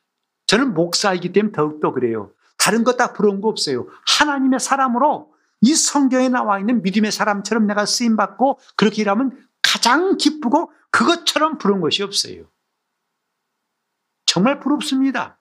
저는 0.46 0.74
목사이기 0.74 1.32
때문에 1.32 1.52
더욱더 1.52 1.92
그래요. 1.92 2.32
다른 2.58 2.84
것 2.84 2.96
다 2.96 3.12
부러운 3.12 3.40
거 3.40 3.48
없어요. 3.48 3.86
하나님의 4.18 4.60
사람으로 4.60 5.32
이 5.62 5.74
성경에 5.74 6.28
나와 6.28 6.58
있는 6.58 6.82
믿음의 6.82 7.12
사람처럼 7.12 7.66
내가 7.66 7.86
쓰임받고 7.86 8.58
그렇게 8.76 9.02
일하면 9.02 9.46
가장 9.62 10.16
기쁘고 10.16 10.72
그것처럼 10.90 11.58
부러운 11.58 11.80
것이 11.80 12.02
없어요. 12.02 12.50
정말 14.26 14.60
부럽습니다. 14.60 15.40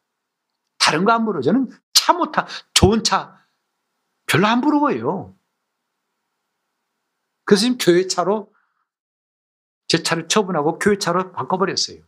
다른 0.77 1.05
거 1.05 1.11
안 1.11 1.25
부러워. 1.25 1.41
저는 1.41 1.69
차 1.93 2.13
못 2.13 2.31
타, 2.31 2.47
좋은 2.73 3.03
차 3.03 3.37
별로 4.25 4.47
안 4.47 4.61
부러워요. 4.61 5.35
그래서 7.45 7.61
지금 7.61 7.77
교회 7.79 8.07
차로 8.07 8.53
제 9.89 10.03
차를 10.03 10.27
처분하고 10.27 10.79
교회 10.79 10.97
차로 10.97 11.33
바꿔버렸어요. 11.33 12.01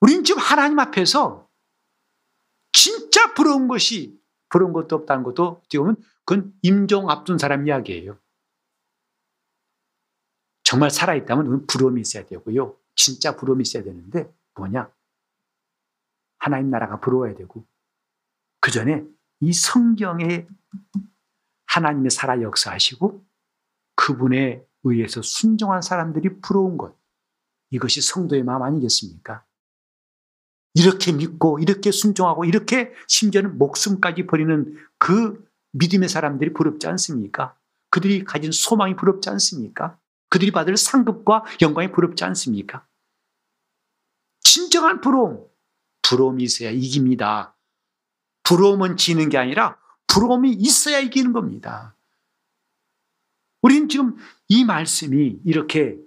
우린 0.00 0.22
지금 0.22 0.40
하나님 0.40 0.78
앞에서 0.78 1.48
진짜 2.72 3.32
부러운 3.34 3.66
것이 3.66 4.20
부러운 4.50 4.72
것도 4.72 4.94
없다는 4.94 5.24
것도 5.24 5.62
지금은 5.68 5.96
그건 6.24 6.52
임종 6.62 7.10
앞둔 7.10 7.38
사람 7.38 7.66
이야기예요. 7.66 8.18
정말 10.62 10.90
살아있다면 10.90 11.66
부러움이 11.66 12.02
있어야 12.02 12.26
되고요. 12.26 12.76
진짜 12.94 13.34
부러움이 13.34 13.62
있어야 13.62 13.82
되는데 13.82 14.30
뭐냐? 14.54 14.92
하나님 16.38 16.70
나라가 16.70 17.00
부러워야 17.00 17.34
되고 17.34 17.64
그 18.60 18.70
전에 18.70 19.04
이 19.40 19.52
성경에 19.54 20.46
하나님의 21.66 22.10
살아 22.10 22.42
역사하시고 22.42 23.24
그분에 23.94 24.66
의해서 24.90 25.22
순종한 25.22 25.82
사람들이 25.82 26.40
부러운 26.40 26.76
것 26.78 26.96
이것이 27.70 28.00
성도의 28.00 28.42
마음 28.42 28.62
아니겠습니까? 28.62 29.44
이렇게 30.74 31.12
믿고 31.12 31.58
이렇게 31.58 31.90
순종하고 31.90 32.44
이렇게 32.44 32.92
심지어는 33.08 33.58
목숨까지 33.58 34.26
버리는 34.26 34.76
그 34.98 35.44
믿음의 35.72 36.08
사람들이 36.08 36.52
부럽지 36.52 36.86
않습니까? 36.86 37.56
그들이 37.90 38.24
가진 38.24 38.52
소망이 38.52 38.94
부럽지 38.94 39.30
않습니까? 39.30 39.98
그들이 40.28 40.50
받을 40.50 40.76
상급과 40.76 41.44
영광이 41.62 41.92
부럽지 41.92 42.24
않습니까? 42.24 42.86
진정한 44.42 45.00
부러움, 45.00 45.46
부러움이 46.02 46.42
있어야 46.42 46.70
이깁니다. 46.70 47.56
부러움은 48.42 48.96
지는 48.96 49.28
게 49.28 49.38
아니라 49.38 49.78
부러움이 50.06 50.52
있어야 50.52 51.00
이기는 51.00 51.32
겁니다. 51.32 51.96
우리는 53.62 53.88
지금 53.88 54.16
이 54.48 54.64
말씀이 54.64 55.40
이렇게 55.44 55.98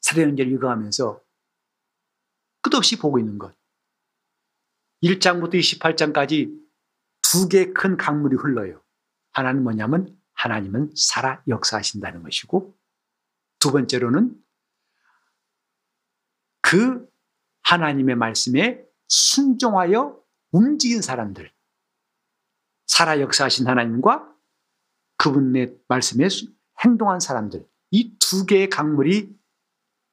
사도행전을 0.00 0.52
읽어가면서 0.52 1.22
끝없이 2.62 2.96
보고 2.98 3.18
있는 3.18 3.38
것. 3.38 3.54
1장부터 5.02 5.54
28장까지 5.54 6.58
두 7.22 7.48
개 7.48 7.72
큰 7.72 7.96
강물이 7.96 8.36
흘러요. 8.36 8.82
하나는 9.32 9.62
뭐냐면 9.62 10.18
하나님은 10.34 10.92
살아 10.96 11.42
역사하신다는 11.46 12.22
것이고 12.22 12.76
두 13.58 13.70
번째로는 13.72 14.34
그 16.62 17.08
하나님의 17.62 18.16
말씀에 18.16 18.84
순종하여 19.08 20.20
움직인 20.52 21.02
사람들 21.02 21.52
살아 22.86 23.20
역사하신 23.20 23.66
하나님과 23.68 24.34
그분의 25.18 25.78
말씀에 25.88 26.28
행동한 26.84 27.20
사람들 27.20 27.66
이 27.90 28.18
두 28.18 28.44
개의 28.44 28.68
강물이 28.68 29.34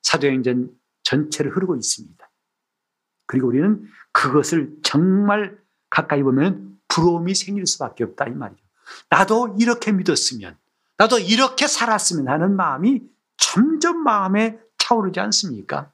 사도행전 0.04 0.72
전체를 1.04 1.54
흐르고 1.56 1.76
있습니다. 1.76 2.32
그리고 3.28 3.48
우리는 3.48 3.86
그것을 4.14 4.78
정말 4.84 5.60
가까이 5.90 6.24
보면 6.24 6.80
부러움이 6.88 7.36
생길 7.36 7.66
수밖에 7.68 8.06
없다 8.06 8.28
이 8.28 8.32
말이죠. 8.32 8.64
나도 9.10 9.58
이렇게 9.60 9.92
믿었으면 9.92 10.58
나도 10.98 11.20
이렇게 11.20 11.68
살았으면 11.68 12.30
하는 12.30 12.56
마음이 12.56 13.02
점점 13.36 14.04
마음에 14.04 14.60
차오르지 14.78 15.20
않습니까? 15.20 15.92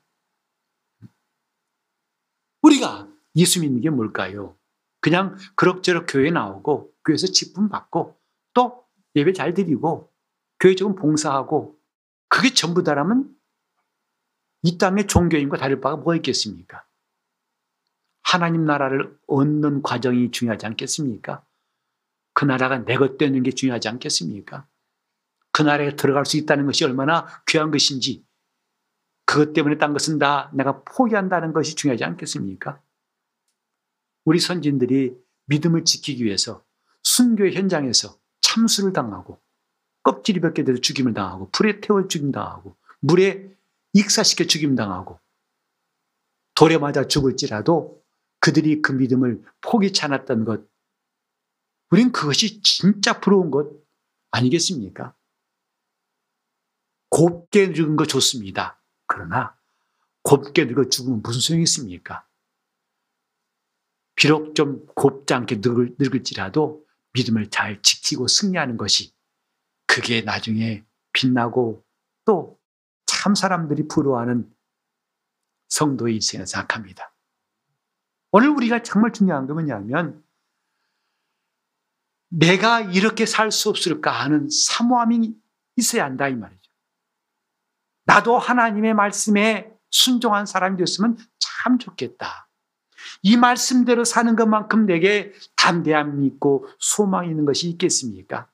우리가 2.62 3.08
예수 3.36 3.62
믿는 3.62 3.82
게 3.82 3.90
뭘까요? 3.90 4.56
그냥 5.00 5.36
그럭저럭 5.56 6.06
교회 6.08 6.30
나오고 6.30 6.94
교회에서 7.04 7.28
직분 7.28 7.70
받고 7.70 8.20
또 8.54 8.86
예배 9.16 9.34
잘 9.34 9.56
드리고 9.56 10.11
교회 10.62 10.76
조금 10.76 10.96
봉사하고 10.96 11.78
그게 12.30 12.54
전부 12.54 12.84
다라면 12.84 13.36
이 14.62 14.78
땅의 14.78 15.08
종교인과 15.08 15.58
다를 15.58 15.82
바가 15.82 15.98
뭐가 15.98 16.16
있겠습니까? 16.18 16.86
하나님 18.22 18.66
나라를 18.66 19.20
얻는 19.26 19.82
과정이 19.82 20.30
중요하지 20.30 20.68
않겠습니까? 20.68 21.44
그 22.34 22.46
나라가 22.46 22.78
내 22.78 22.96
것 22.96 23.18
되는 23.18 23.42
게 23.42 23.52
중요하지 23.52 23.90
않겠습니까? 23.90 24.68
그 25.52 25.64
나라에 25.64 25.96
들어갈 25.96 26.26
수 26.26 26.38
있다는 26.38 26.68
것이 26.68 26.86
얼마나 26.86 27.26
귀한 27.48 27.72
것인지 27.72 28.24
그것 29.26 29.54
때문에 29.54 29.80
딴 29.80 29.94
것은 29.94 30.20
다 30.20 30.52
내가 30.54 30.84
포기한다는 30.84 31.54
것이 31.54 31.76
중요하지 31.76 32.04
않겠습니까? 32.04 32.80
우리 34.26 34.40
선진들이 34.40 35.18
믿음을 35.48 35.86
지키기 35.86 36.24
위해서 36.24 36.64
순교의 37.02 37.56
현장에서 37.56 38.20
참수를 38.42 38.94
당하고 38.94 39.42
껍질이 40.04 40.40
벗겨져서 40.42 40.82
죽임을 40.82 41.14
당하고 41.14 41.50
불에 41.52 41.80
태워 41.80 42.08
죽임 42.08 42.32
당하고 42.32 42.76
물에 43.00 43.56
익사시켜 43.94 44.46
죽임 44.46 44.76
당하고 44.76 45.20
돌에 46.56 46.78
맞아 46.78 47.08
죽을지라도 47.08 48.04
그들이 48.40 48.82
그 48.82 48.92
믿음을 48.92 49.44
포기치 49.62 50.04
않았던 50.04 50.46
것 50.46 50.66
우린 51.92 52.12
그것이 52.12 52.62
진짜 52.62 53.20
부러운 53.20 53.52
것 53.52 53.70
아니겠습니까? 54.32 55.14
곱게 57.10 57.68
늙은 57.68 57.98
거 57.98 58.06
좋습니다. 58.06 58.82
그러나 59.06 59.56
곱게 60.24 60.66
늙어 60.66 60.90
죽으면 60.90 61.22
무슨 61.22 61.42
소용이 61.42 61.64
있습니까? 61.64 62.26
비록 64.16 64.56
좀 64.56 64.86
곱지 64.96 65.34
않게 65.34 65.58
늙을, 65.58 65.96
늙을지라도 66.00 66.86
믿음을 67.14 67.50
잘 67.50 67.82
지키고 67.82 68.28
승리하는 68.28 68.78
것이 68.78 69.14
그게 69.92 70.22
나중에 70.22 70.86
빛나고 71.14 71.84
또 72.26 72.62
참 73.22 73.36
사람들이 73.36 73.88
부러워하는 73.88 74.52
성도의 75.68 76.16
인생을 76.16 76.48
생각합니다. 76.48 77.14
오늘 78.32 78.50
우리가 78.50 78.82
정말 78.82 79.14
중요한 79.14 79.46
건 79.46 79.58
뭐냐면 79.58 80.24
내가 82.30 82.82
이렇게 82.82 83.28
살 83.28 83.52
수 83.52 83.70
없을까 83.70 84.10
하는 84.10 84.50
사모함이 84.50 85.36
있어야 85.76 86.06
한다 86.06 86.28
이 86.30 86.36
말이죠. 86.36 86.72
나도 88.06 88.40
하나님의 88.40 88.96
말씀에 88.96 89.72
순종한 89.92 90.48
사람이 90.48 90.78
됐으면 90.78 91.18
참 91.38 91.78
좋겠다. 91.78 92.50
이 93.22 93.38
말씀대로 93.38 94.04
사는 94.04 94.36
것만큼 94.36 94.88
내게 94.88 95.32
담대함이 95.58 96.26
있고 96.26 96.68
소망이 96.80 97.30
있는 97.30 97.46
것이 97.46 97.70
있겠습니까? 97.70 98.51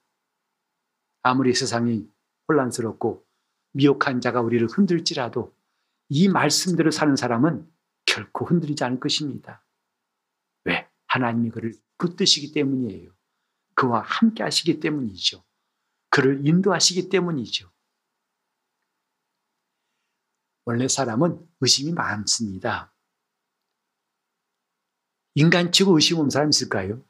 아무리 1.28 1.54
세상이 1.54 2.10
혼란스럽고 2.48 3.26
미혹한 3.74 4.22
자가 4.22 4.42
우리를 4.42 4.66
흔들지라도 4.68 5.56
이 6.10 6.30
말씀대로 6.30 6.90
사는 6.92 7.16
사람은 7.16 7.70
결코 8.06 8.46
흔들리지 8.46 8.84
않을 8.84 9.00
것입니다. 9.00 9.66
왜? 10.64 10.90
하나님이 11.08 11.50
그를 11.52 11.74
붙드시기 11.98 12.54
때문이에요. 12.54 13.12
그와 13.76 14.02
함께 14.02 14.44
하시기 14.44 14.80
때문이죠. 14.80 15.44
그를 16.10 16.46
인도하시기 16.48 17.10
때문이죠. 17.10 17.72
원래 20.66 20.88
사람은 20.88 21.48
의심이 21.62 21.94
많습니다. 21.94 22.94
인간치고 25.36 25.96
의심 25.96 26.18
없는 26.18 26.30
사람 26.30 26.50
있을까요? 26.50 27.04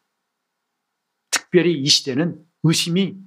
특별히 1.32 1.80
이 1.80 1.88
시대는 1.88 2.46
의심이 2.64 3.27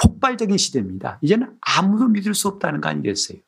폭발적인 0.00 0.56
시대입니다. 0.56 1.18
이제는 1.22 1.56
아무도 1.60 2.08
믿을 2.08 2.34
수 2.34 2.48
없다는 2.48 2.80
거 2.80 2.88
아니겠어요? 2.88 3.38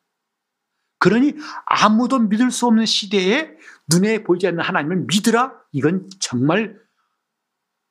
그러니 0.98 1.34
아무도 1.64 2.18
믿을 2.18 2.50
수 2.50 2.66
없는 2.66 2.86
시대에 2.86 3.56
눈에 3.90 4.22
보이지 4.22 4.46
않는 4.46 4.62
하나님을 4.62 5.06
믿으라? 5.08 5.52
이건 5.72 6.09
정말 6.20 6.78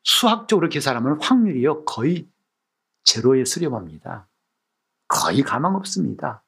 수학적으로 0.04 0.70
계산하면 0.70 1.22
확률이요. 1.22 1.86
거의 1.86 2.30
제로에 3.04 3.44
수렴합니다. 3.46 4.30
거의 5.08 5.42
가망 5.42 5.76
없습니다. 5.76 6.44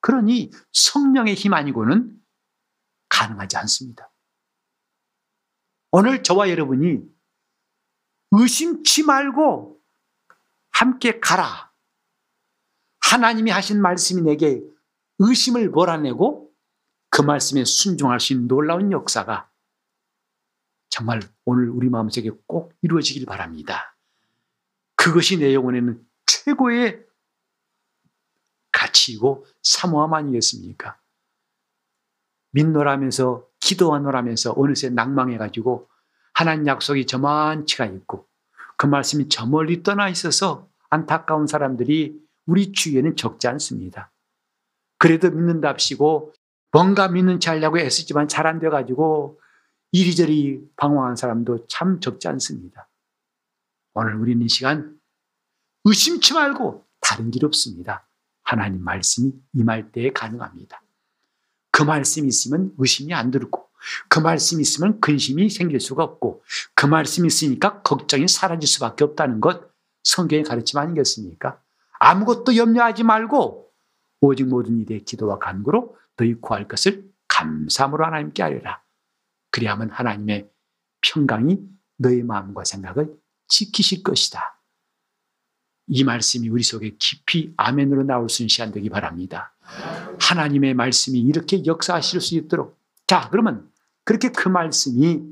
그러니 0.00 0.50
성령의 0.72 1.34
힘 1.34 1.54
아니고는 1.54 2.14
가능하지 3.08 3.56
않습니다. 3.58 4.12
오늘 5.90 6.22
저와 6.22 6.50
여러분이 6.50 7.00
의심치 8.32 9.04
말고 9.04 9.73
함께 10.74 11.20
가라. 11.20 11.72
하나님이 13.00 13.50
하신 13.50 13.80
말씀이 13.80 14.22
내게 14.22 14.62
의심을 15.18 15.70
몰아내고 15.70 16.50
그 17.10 17.22
말씀에 17.22 17.64
순종할 17.64 18.18
수 18.18 18.32
있는 18.32 18.48
놀라운 18.48 18.90
역사가 18.90 19.48
정말 20.88 21.20
오늘 21.44 21.68
우리 21.70 21.88
마음속에 21.88 22.30
꼭 22.46 22.72
이루어지길 22.82 23.26
바랍니다. 23.26 23.96
그것이 24.96 25.38
내 25.38 25.54
영혼에는 25.54 26.04
최고의 26.26 27.04
가치이고 28.72 29.46
사모함 29.62 30.14
아니겠습니까? 30.14 30.98
믿노라면서 32.50 33.46
기도하노라면서 33.60 34.54
어느새 34.56 34.90
낭망해가지고 34.90 35.88
하나님 36.32 36.66
약속이 36.66 37.06
저만치가 37.06 37.86
있고 37.86 38.26
그 38.76 38.86
말씀이 38.86 39.28
저 39.28 39.46
멀리 39.46 39.82
떠나 39.82 40.08
있어서 40.08 40.68
안타까운 40.90 41.46
사람들이 41.46 42.18
우리 42.46 42.72
주위에는 42.72 43.16
적지 43.16 43.48
않습니다. 43.48 44.12
그래도 44.98 45.30
믿는답시고 45.30 46.32
뭔가 46.72 47.08
믿는 47.08 47.40
체 47.40 47.50
하려고 47.50 47.78
애쓰지만 47.78 48.28
잘 48.28 48.46
안 48.46 48.58
돼가지고 48.58 49.40
이리저리 49.92 50.60
방황한 50.76 51.14
사람도 51.16 51.66
참 51.68 52.00
적지 52.00 52.26
않습니다. 52.28 52.88
오늘 53.94 54.16
우리는 54.16 54.44
이 54.44 54.48
시간 54.48 54.98
의심치 55.84 56.34
말고 56.34 56.84
다른 57.00 57.30
길 57.30 57.44
없습니다. 57.44 58.08
하나님 58.42 58.82
말씀이 58.82 59.32
임할 59.52 59.92
때에 59.92 60.10
가능합니다. 60.12 60.82
그 61.70 61.82
말씀이 61.82 62.26
있으면 62.26 62.72
의심이 62.78 63.14
안 63.14 63.30
들고 63.30 63.68
그 64.08 64.18
말씀이 64.18 64.60
있으면 64.62 65.00
근심이 65.00 65.50
생길 65.50 65.80
수가 65.80 66.02
없고 66.02 66.42
그 66.74 66.86
말씀이 66.86 67.26
있으니까 67.26 67.82
걱정이 67.82 68.28
사라질 68.28 68.68
수밖에 68.68 69.04
없다는 69.04 69.40
것 69.40 69.62
성경의 70.02 70.44
가르침 70.44 70.78
아니겠습니까? 70.78 71.60
아무것도 71.98 72.56
염려하지 72.56 73.02
말고 73.02 73.70
오직 74.20 74.44
모든 74.44 74.80
일에 74.80 74.98
기도와 75.00 75.38
간구로 75.38 75.96
너희 76.16 76.34
구할 76.34 76.68
것을 76.68 77.04
감사함으로 77.28 78.04
하나님께 78.04 78.42
하리라. 78.42 78.82
그리하면 79.50 79.90
하나님의 79.90 80.50
평강이 81.00 81.60
너희 81.96 82.22
마음과 82.22 82.64
생각을 82.64 83.14
지키실 83.48 84.02
것이다. 84.02 84.60
이 85.86 86.02
말씀이 86.02 86.48
우리 86.48 86.62
속에 86.62 86.96
깊이 86.98 87.52
아멘으로 87.56 88.04
나올 88.04 88.28
수 88.28 88.42
있는 88.42 88.48
시간 88.48 88.72
되기 88.72 88.88
바랍니다. 88.88 89.54
하나님의 90.20 90.74
말씀이 90.74 91.20
이렇게 91.20 91.64
역사하실 91.64 92.20
수 92.20 92.36
있도록. 92.36 92.78
자, 93.06 93.28
그러면 93.30 93.70
그렇게 94.04 94.30
그 94.30 94.48
말씀이 94.48 95.22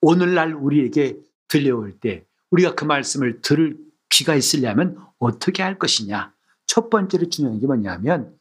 오늘날 0.00 0.54
우리에게 0.54 1.18
들려올 1.48 1.98
때 1.98 2.26
우리가 2.50 2.74
그 2.74 2.84
말씀을 2.84 3.40
들을 3.42 3.78
귀가 4.10 4.34
있으려면 4.34 4.96
어떻게 5.18 5.62
할 5.62 5.78
것이냐? 5.78 6.34
첫 6.66 6.90
번째로 6.90 7.28
중요한 7.28 7.58
게 7.58 7.66
뭐냐면 7.66 8.38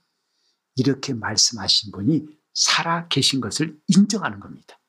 이렇게 0.75 1.13
말씀하신 1.13 1.91
분이 1.91 2.27
살아 2.53 3.07
계신 3.07 3.41
것을 3.41 3.77
인정하는 3.87 4.39
겁니다. 4.39 4.79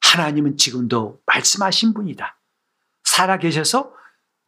하나님은 0.00 0.56
지금도 0.56 1.22
말씀하신 1.26 1.92
분이다. 1.92 2.40
살아 3.04 3.38
계셔서 3.38 3.94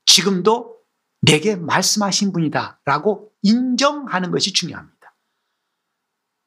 지금도 0.07 0.79
내게 1.21 1.57
말씀하신 1.57 2.33
분이다. 2.33 2.81
라고 2.85 3.33
인정하는 3.43 4.31
것이 4.31 4.53
중요합니다. 4.53 5.15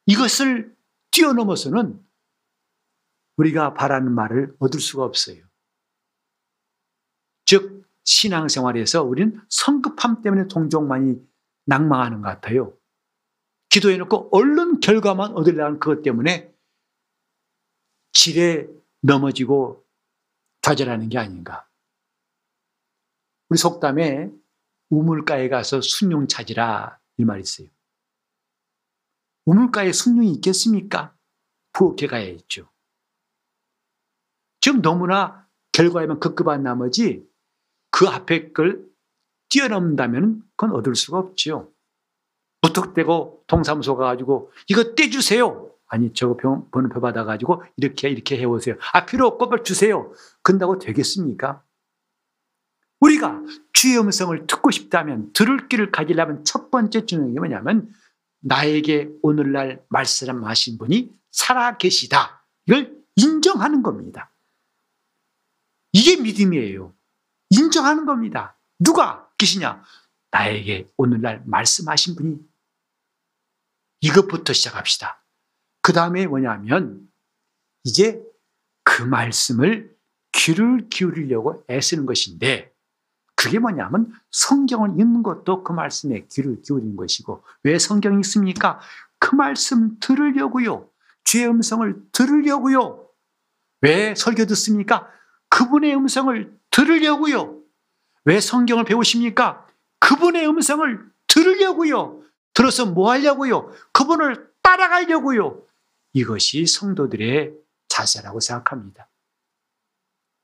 이것을 0.06 0.74
뛰어넘어서는 1.12 2.04
우리가 3.36 3.74
바라는 3.74 4.12
말을 4.12 4.56
얻을 4.58 4.80
수가 4.80 5.04
없어요. 5.04 5.42
즉, 7.44 7.84
신앙생활에서 8.04 9.04
우리는 9.04 9.40
성급함 9.48 10.22
때문에 10.22 10.48
동종 10.48 10.88
많이 10.88 11.24
낭망하는 11.66 12.22
것 12.22 12.28
같아요. 12.28 12.76
기도해놓고 13.68 14.30
얼른 14.32 14.80
결과만 14.80 15.32
얻으려는 15.32 15.78
그것 15.78 16.02
때문에 16.02 16.52
질에 18.12 18.66
넘어지고 19.00 19.84
좌절하는 20.62 21.08
게 21.08 21.18
아닌가. 21.18 21.68
우리 23.48 23.58
속담에 23.58 24.30
우물가에 24.90 25.48
가서 25.48 25.80
순용 25.80 26.28
찾으라 26.28 26.98
이 27.16 27.24
말이 27.24 27.42
있어요. 27.42 27.68
우물가에 29.46 29.92
순용이 29.92 30.32
있겠습니까? 30.32 31.14
부엌에 31.72 32.06
가야 32.06 32.24
있죠. 32.24 32.68
지금 34.60 34.82
너무나 34.82 35.48
결과에만 35.72 36.20
급급한 36.20 36.62
나머지 36.62 37.26
그 37.90 38.06
앞에 38.06 38.52
걸 38.52 38.86
뛰어넘는다면 39.48 40.42
그건 40.56 40.74
얻을 40.76 40.94
수가 40.94 41.18
없죠. 41.18 41.72
무턱대고 42.62 43.44
동사무소 43.46 43.96
가가지고 43.96 44.52
이거 44.68 44.94
떼주세요. 44.94 45.70
아니 45.86 46.14
저거 46.14 46.36
병, 46.36 46.70
번호표 46.70 47.00
받아가지고 47.00 47.62
이렇게 47.76 48.08
이렇게 48.08 48.38
해오세요. 48.38 48.76
아 48.94 49.04
필요 49.04 49.26
없고 49.26 49.50
빨 49.50 49.62
주세요. 49.64 50.10
근다고 50.42 50.78
되겠습니까? 50.78 51.62
우리가 53.00 53.42
주의 53.72 53.98
음성을 53.98 54.46
듣고 54.46 54.70
싶다면 54.70 55.32
들을 55.32 55.68
길을 55.68 55.90
가지려면 55.90 56.44
첫 56.44 56.70
번째 56.70 57.04
중요한 57.04 57.34
게 57.34 57.40
뭐냐면 57.40 57.90
나에게 58.42 59.10
오늘날 59.22 59.84
말씀하신 59.88 60.78
분이 60.78 61.12
살아 61.30 61.76
계시다. 61.76 62.46
이걸 62.66 63.02
인정하는 63.16 63.82
겁니다. 63.82 64.32
이게 65.92 66.16
믿음이에요. 66.16 66.94
인정하는 67.50 68.06
겁니다. 68.06 68.58
누가 68.78 69.28
계시냐? 69.38 69.82
나에게 70.30 70.88
오늘날 70.96 71.42
말씀하신 71.46 72.16
분이 72.16 72.38
이것부터 74.00 74.52
시작합시다. 74.52 75.24
그 75.82 75.92
다음에 75.92 76.26
뭐냐면 76.26 77.08
이제 77.84 78.22
그 78.84 79.02
말씀을 79.02 79.96
귀를 80.32 80.88
기울이려고 80.88 81.64
애쓰는 81.68 82.06
것인데 82.06 82.71
그게 83.42 83.58
뭐냐면 83.58 84.12
성경을 84.30 84.90
읽는 84.90 85.24
것도 85.24 85.64
그 85.64 85.72
말씀에 85.72 86.26
귀를 86.30 86.62
기울이는 86.62 86.94
것이고 86.94 87.42
왜 87.64 87.76
성경이 87.76 88.20
있습니까? 88.20 88.78
그 89.18 89.34
말씀 89.34 89.98
들으려고요. 89.98 90.88
주의 91.24 91.48
음성을 91.48 92.02
들으려고요. 92.12 93.04
왜 93.80 94.14
설교 94.14 94.46
듣습니까? 94.46 95.08
그분의 95.48 95.96
음성을 95.96 96.56
들으려고요. 96.70 97.58
왜 98.24 98.38
성경을 98.38 98.84
배우십니까? 98.84 99.66
그분의 99.98 100.46
음성을 100.46 101.10
들으려고요. 101.26 102.22
들어서 102.54 102.86
뭐 102.86 103.10
하려고요? 103.10 103.72
그분을 103.92 104.52
따라가려고요. 104.62 105.60
이것이 106.12 106.66
성도들의 106.66 107.54
자세라고 107.88 108.38
생각합니다. 108.38 109.08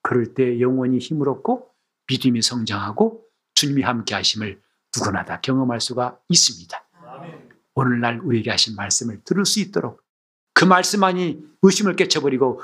그럴 0.02 0.34
때 0.34 0.58
영원히 0.58 0.98
힘을 0.98 1.28
얻고 1.28 1.67
믿음이 2.08 2.42
성장하고 2.42 3.24
주님이 3.54 3.82
함께 3.82 4.14
하심을 4.14 4.60
누구나 4.96 5.24
다 5.24 5.40
경험할 5.40 5.80
수가 5.80 6.18
있습니다. 6.28 6.88
오늘날 7.74 8.20
우리에게 8.20 8.50
하신 8.50 8.74
말씀을 8.74 9.22
들을 9.24 9.44
수 9.44 9.60
있도록 9.60 10.02
그 10.54 10.64
말씀만이 10.64 11.40
의심을 11.62 11.96
깨쳐버리고 11.96 12.60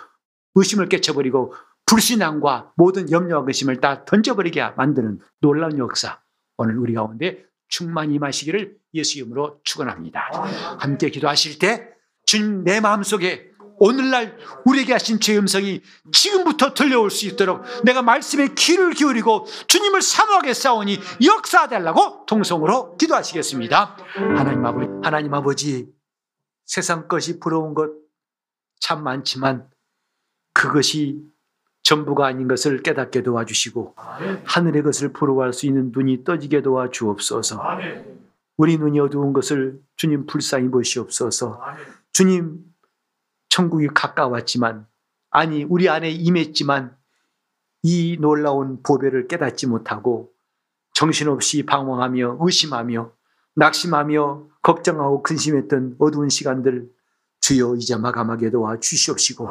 의심을 0.56 0.88
깨쳐버리고 0.88 1.54
불신앙과 1.86 2.72
모든 2.76 3.10
염려와 3.10 3.44
근심을 3.44 3.80
다 3.80 4.04
던져버리게 4.04 4.70
만드는 4.76 5.20
놀라운 5.40 5.78
역사 5.78 6.20
오늘 6.56 6.78
우리 6.78 6.94
가운데 6.94 7.44
충만히 7.68 8.18
마시기를 8.18 8.76
예수 8.94 9.18
이름으로 9.18 9.60
축원합니다. 9.64 10.30
함께 10.78 11.10
기도하실 11.10 11.58
때 11.58 11.88
주님 12.26 12.64
내 12.64 12.80
마음속에 12.80 13.50
오늘날 13.86 14.36
우리에게 14.64 14.92
하신 14.92 15.20
제 15.20 15.36
음성이 15.36 15.82
지금부터 16.12 16.72
들려올 16.74 17.10
수 17.10 17.26
있도록 17.26 17.64
내가 17.84 18.02
말씀에 18.02 18.54
귀를 18.56 18.92
기울이고 18.94 19.46
주님을 19.66 20.00
사모하게 20.00 20.54
싸우니 20.54 20.98
역사달라고 21.24 22.26
통성으로 22.26 22.96
기도하시겠습니다. 22.96 23.96
하나님 24.14 24.64
아버지, 24.64 24.88
하나님 25.02 25.34
아버지, 25.34 25.92
세상 26.64 27.08
것이 27.08 27.38
부러운 27.40 27.74
것 27.74 28.04
참 28.84 29.02
많지만 29.02 29.66
그것이 30.52 31.22
전부가 31.82 32.26
아닌 32.26 32.48
것을 32.48 32.82
깨닫게 32.82 33.22
도와주시고 33.22 33.94
하늘의 34.44 34.82
것을 34.82 35.14
부러워할 35.14 35.54
수 35.54 35.64
있는 35.64 35.90
눈이 35.90 36.24
떠지게 36.24 36.60
도와주옵소서. 36.60 37.62
우리 38.58 38.76
눈이 38.76 39.00
어두운 39.00 39.32
것을 39.32 39.80
주님 39.96 40.26
불쌍히 40.26 40.68
보시옵소서. 40.68 41.62
주님 42.12 42.62
천국이 43.54 43.86
가까웠지만 43.86 44.84
아니 45.30 45.62
우리 45.62 45.88
안에 45.88 46.10
임했지만 46.10 46.96
이 47.84 48.16
놀라운 48.20 48.82
보배를 48.82 49.28
깨닫지 49.28 49.68
못하고 49.68 50.32
정신없이 50.92 51.64
방황하며 51.64 52.38
의심하며 52.40 53.12
낙심하며 53.54 54.46
걱정하고 54.60 55.22
근심했던 55.22 55.96
어두운 56.00 56.30
시간들 56.30 56.88
주여 57.42 57.76
이제 57.76 57.96
마감하게 57.96 58.50
도와 58.50 58.80
주시옵시고. 58.80 59.48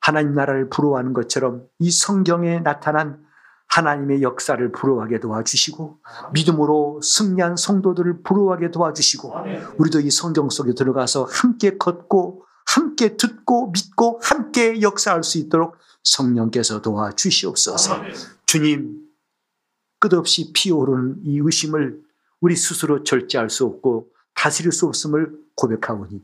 하나님 0.00 0.34
나라를 0.34 0.68
부러워하는 0.68 1.12
것처럼 1.12 1.66
이 1.80 1.90
성경에 1.90 2.60
나타난 2.60 3.24
하나님의 3.68 4.22
역사를 4.22 4.70
부러워하게 4.70 5.18
도와주시고 5.18 5.98
믿음으로 6.34 7.00
승리한 7.02 7.56
성도들을 7.56 8.22
부러워하게 8.22 8.70
도와주시고 8.70 9.34
우리도 9.78 10.00
이 10.00 10.10
성경 10.10 10.50
속에 10.50 10.74
들어가서 10.74 11.24
함께 11.24 11.78
걷고 11.78 12.44
함께 12.66 13.16
듣고 13.16 13.70
믿고 13.70 14.20
함께 14.22 14.80
역사할 14.80 15.22
수 15.22 15.38
있도록 15.38 15.76
성령께서 16.04 16.82
도와주시옵소서. 16.82 18.02
주님 18.46 19.02
끝없이 19.98 20.52
피오르는 20.52 21.22
이 21.24 21.38
의심을 21.38 22.02
우리 22.40 22.56
스스로 22.56 23.04
절제할 23.04 23.50
수 23.50 23.64
없고 23.64 24.10
다스릴 24.34 24.72
수 24.72 24.86
없음을 24.86 25.32
고백하오니 25.54 26.20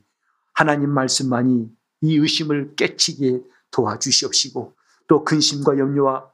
하나님 0.52 0.90
말씀만이 0.90 1.70
이 2.00 2.16
의심을 2.16 2.74
깨치게 2.74 3.40
도와주시옵시고 3.70 4.74
또 5.06 5.24
근심과 5.24 5.78
염려와 5.78 6.28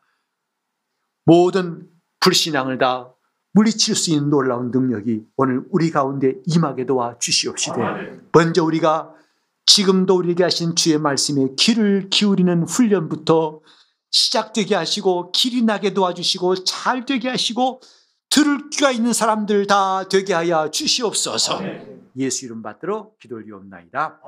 모든 1.26 1.88
불신앙을 2.20 2.78
다 2.78 3.14
물리칠 3.52 3.94
수 3.94 4.10
있는 4.10 4.30
놀라운 4.30 4.70
능력이 4.70 5.26
오늘 5.36 5.64
우리 5.70 5.90
가운데 5.90 6.34
임하게 6.46 6.86
도와 6.86 7.18
주시옵시되 7.18 8.28
먼저 8.32 8.64
우리가 8.64 9.14
지금도 9.66 10.16
우리에게 10.16 10.44
하신 10.44 10.76
주의 10.76 10.98
말씀에 10.98 11.48
귀를 11.58 12.08
기울이는 12.10 12.64
훈련부터 12.64 13.60
시작되게 14.10 14.74
하시고 14.74 15.32
길이 15.32 15.62
나게 15.62 15.92
도와주시고 15.92 16.64
잘 16.64 17.04
되게 17.04 17.28
하시고 17.28 17.80
들을 18.30 18.70
귀가 18.70 18.90
있는 18.90 19.12
사람들 19.12 19.66
다 19.66 20.08
되게 20.08 20.34
하여 20.34 20.70
주시옵소서. 20.70 21.60
예수 22.16 22.44
이름 22.44 22.62
받들어 22.62 23.10
기도 23.20 23.36
올리옵나이다. 23.36 24.20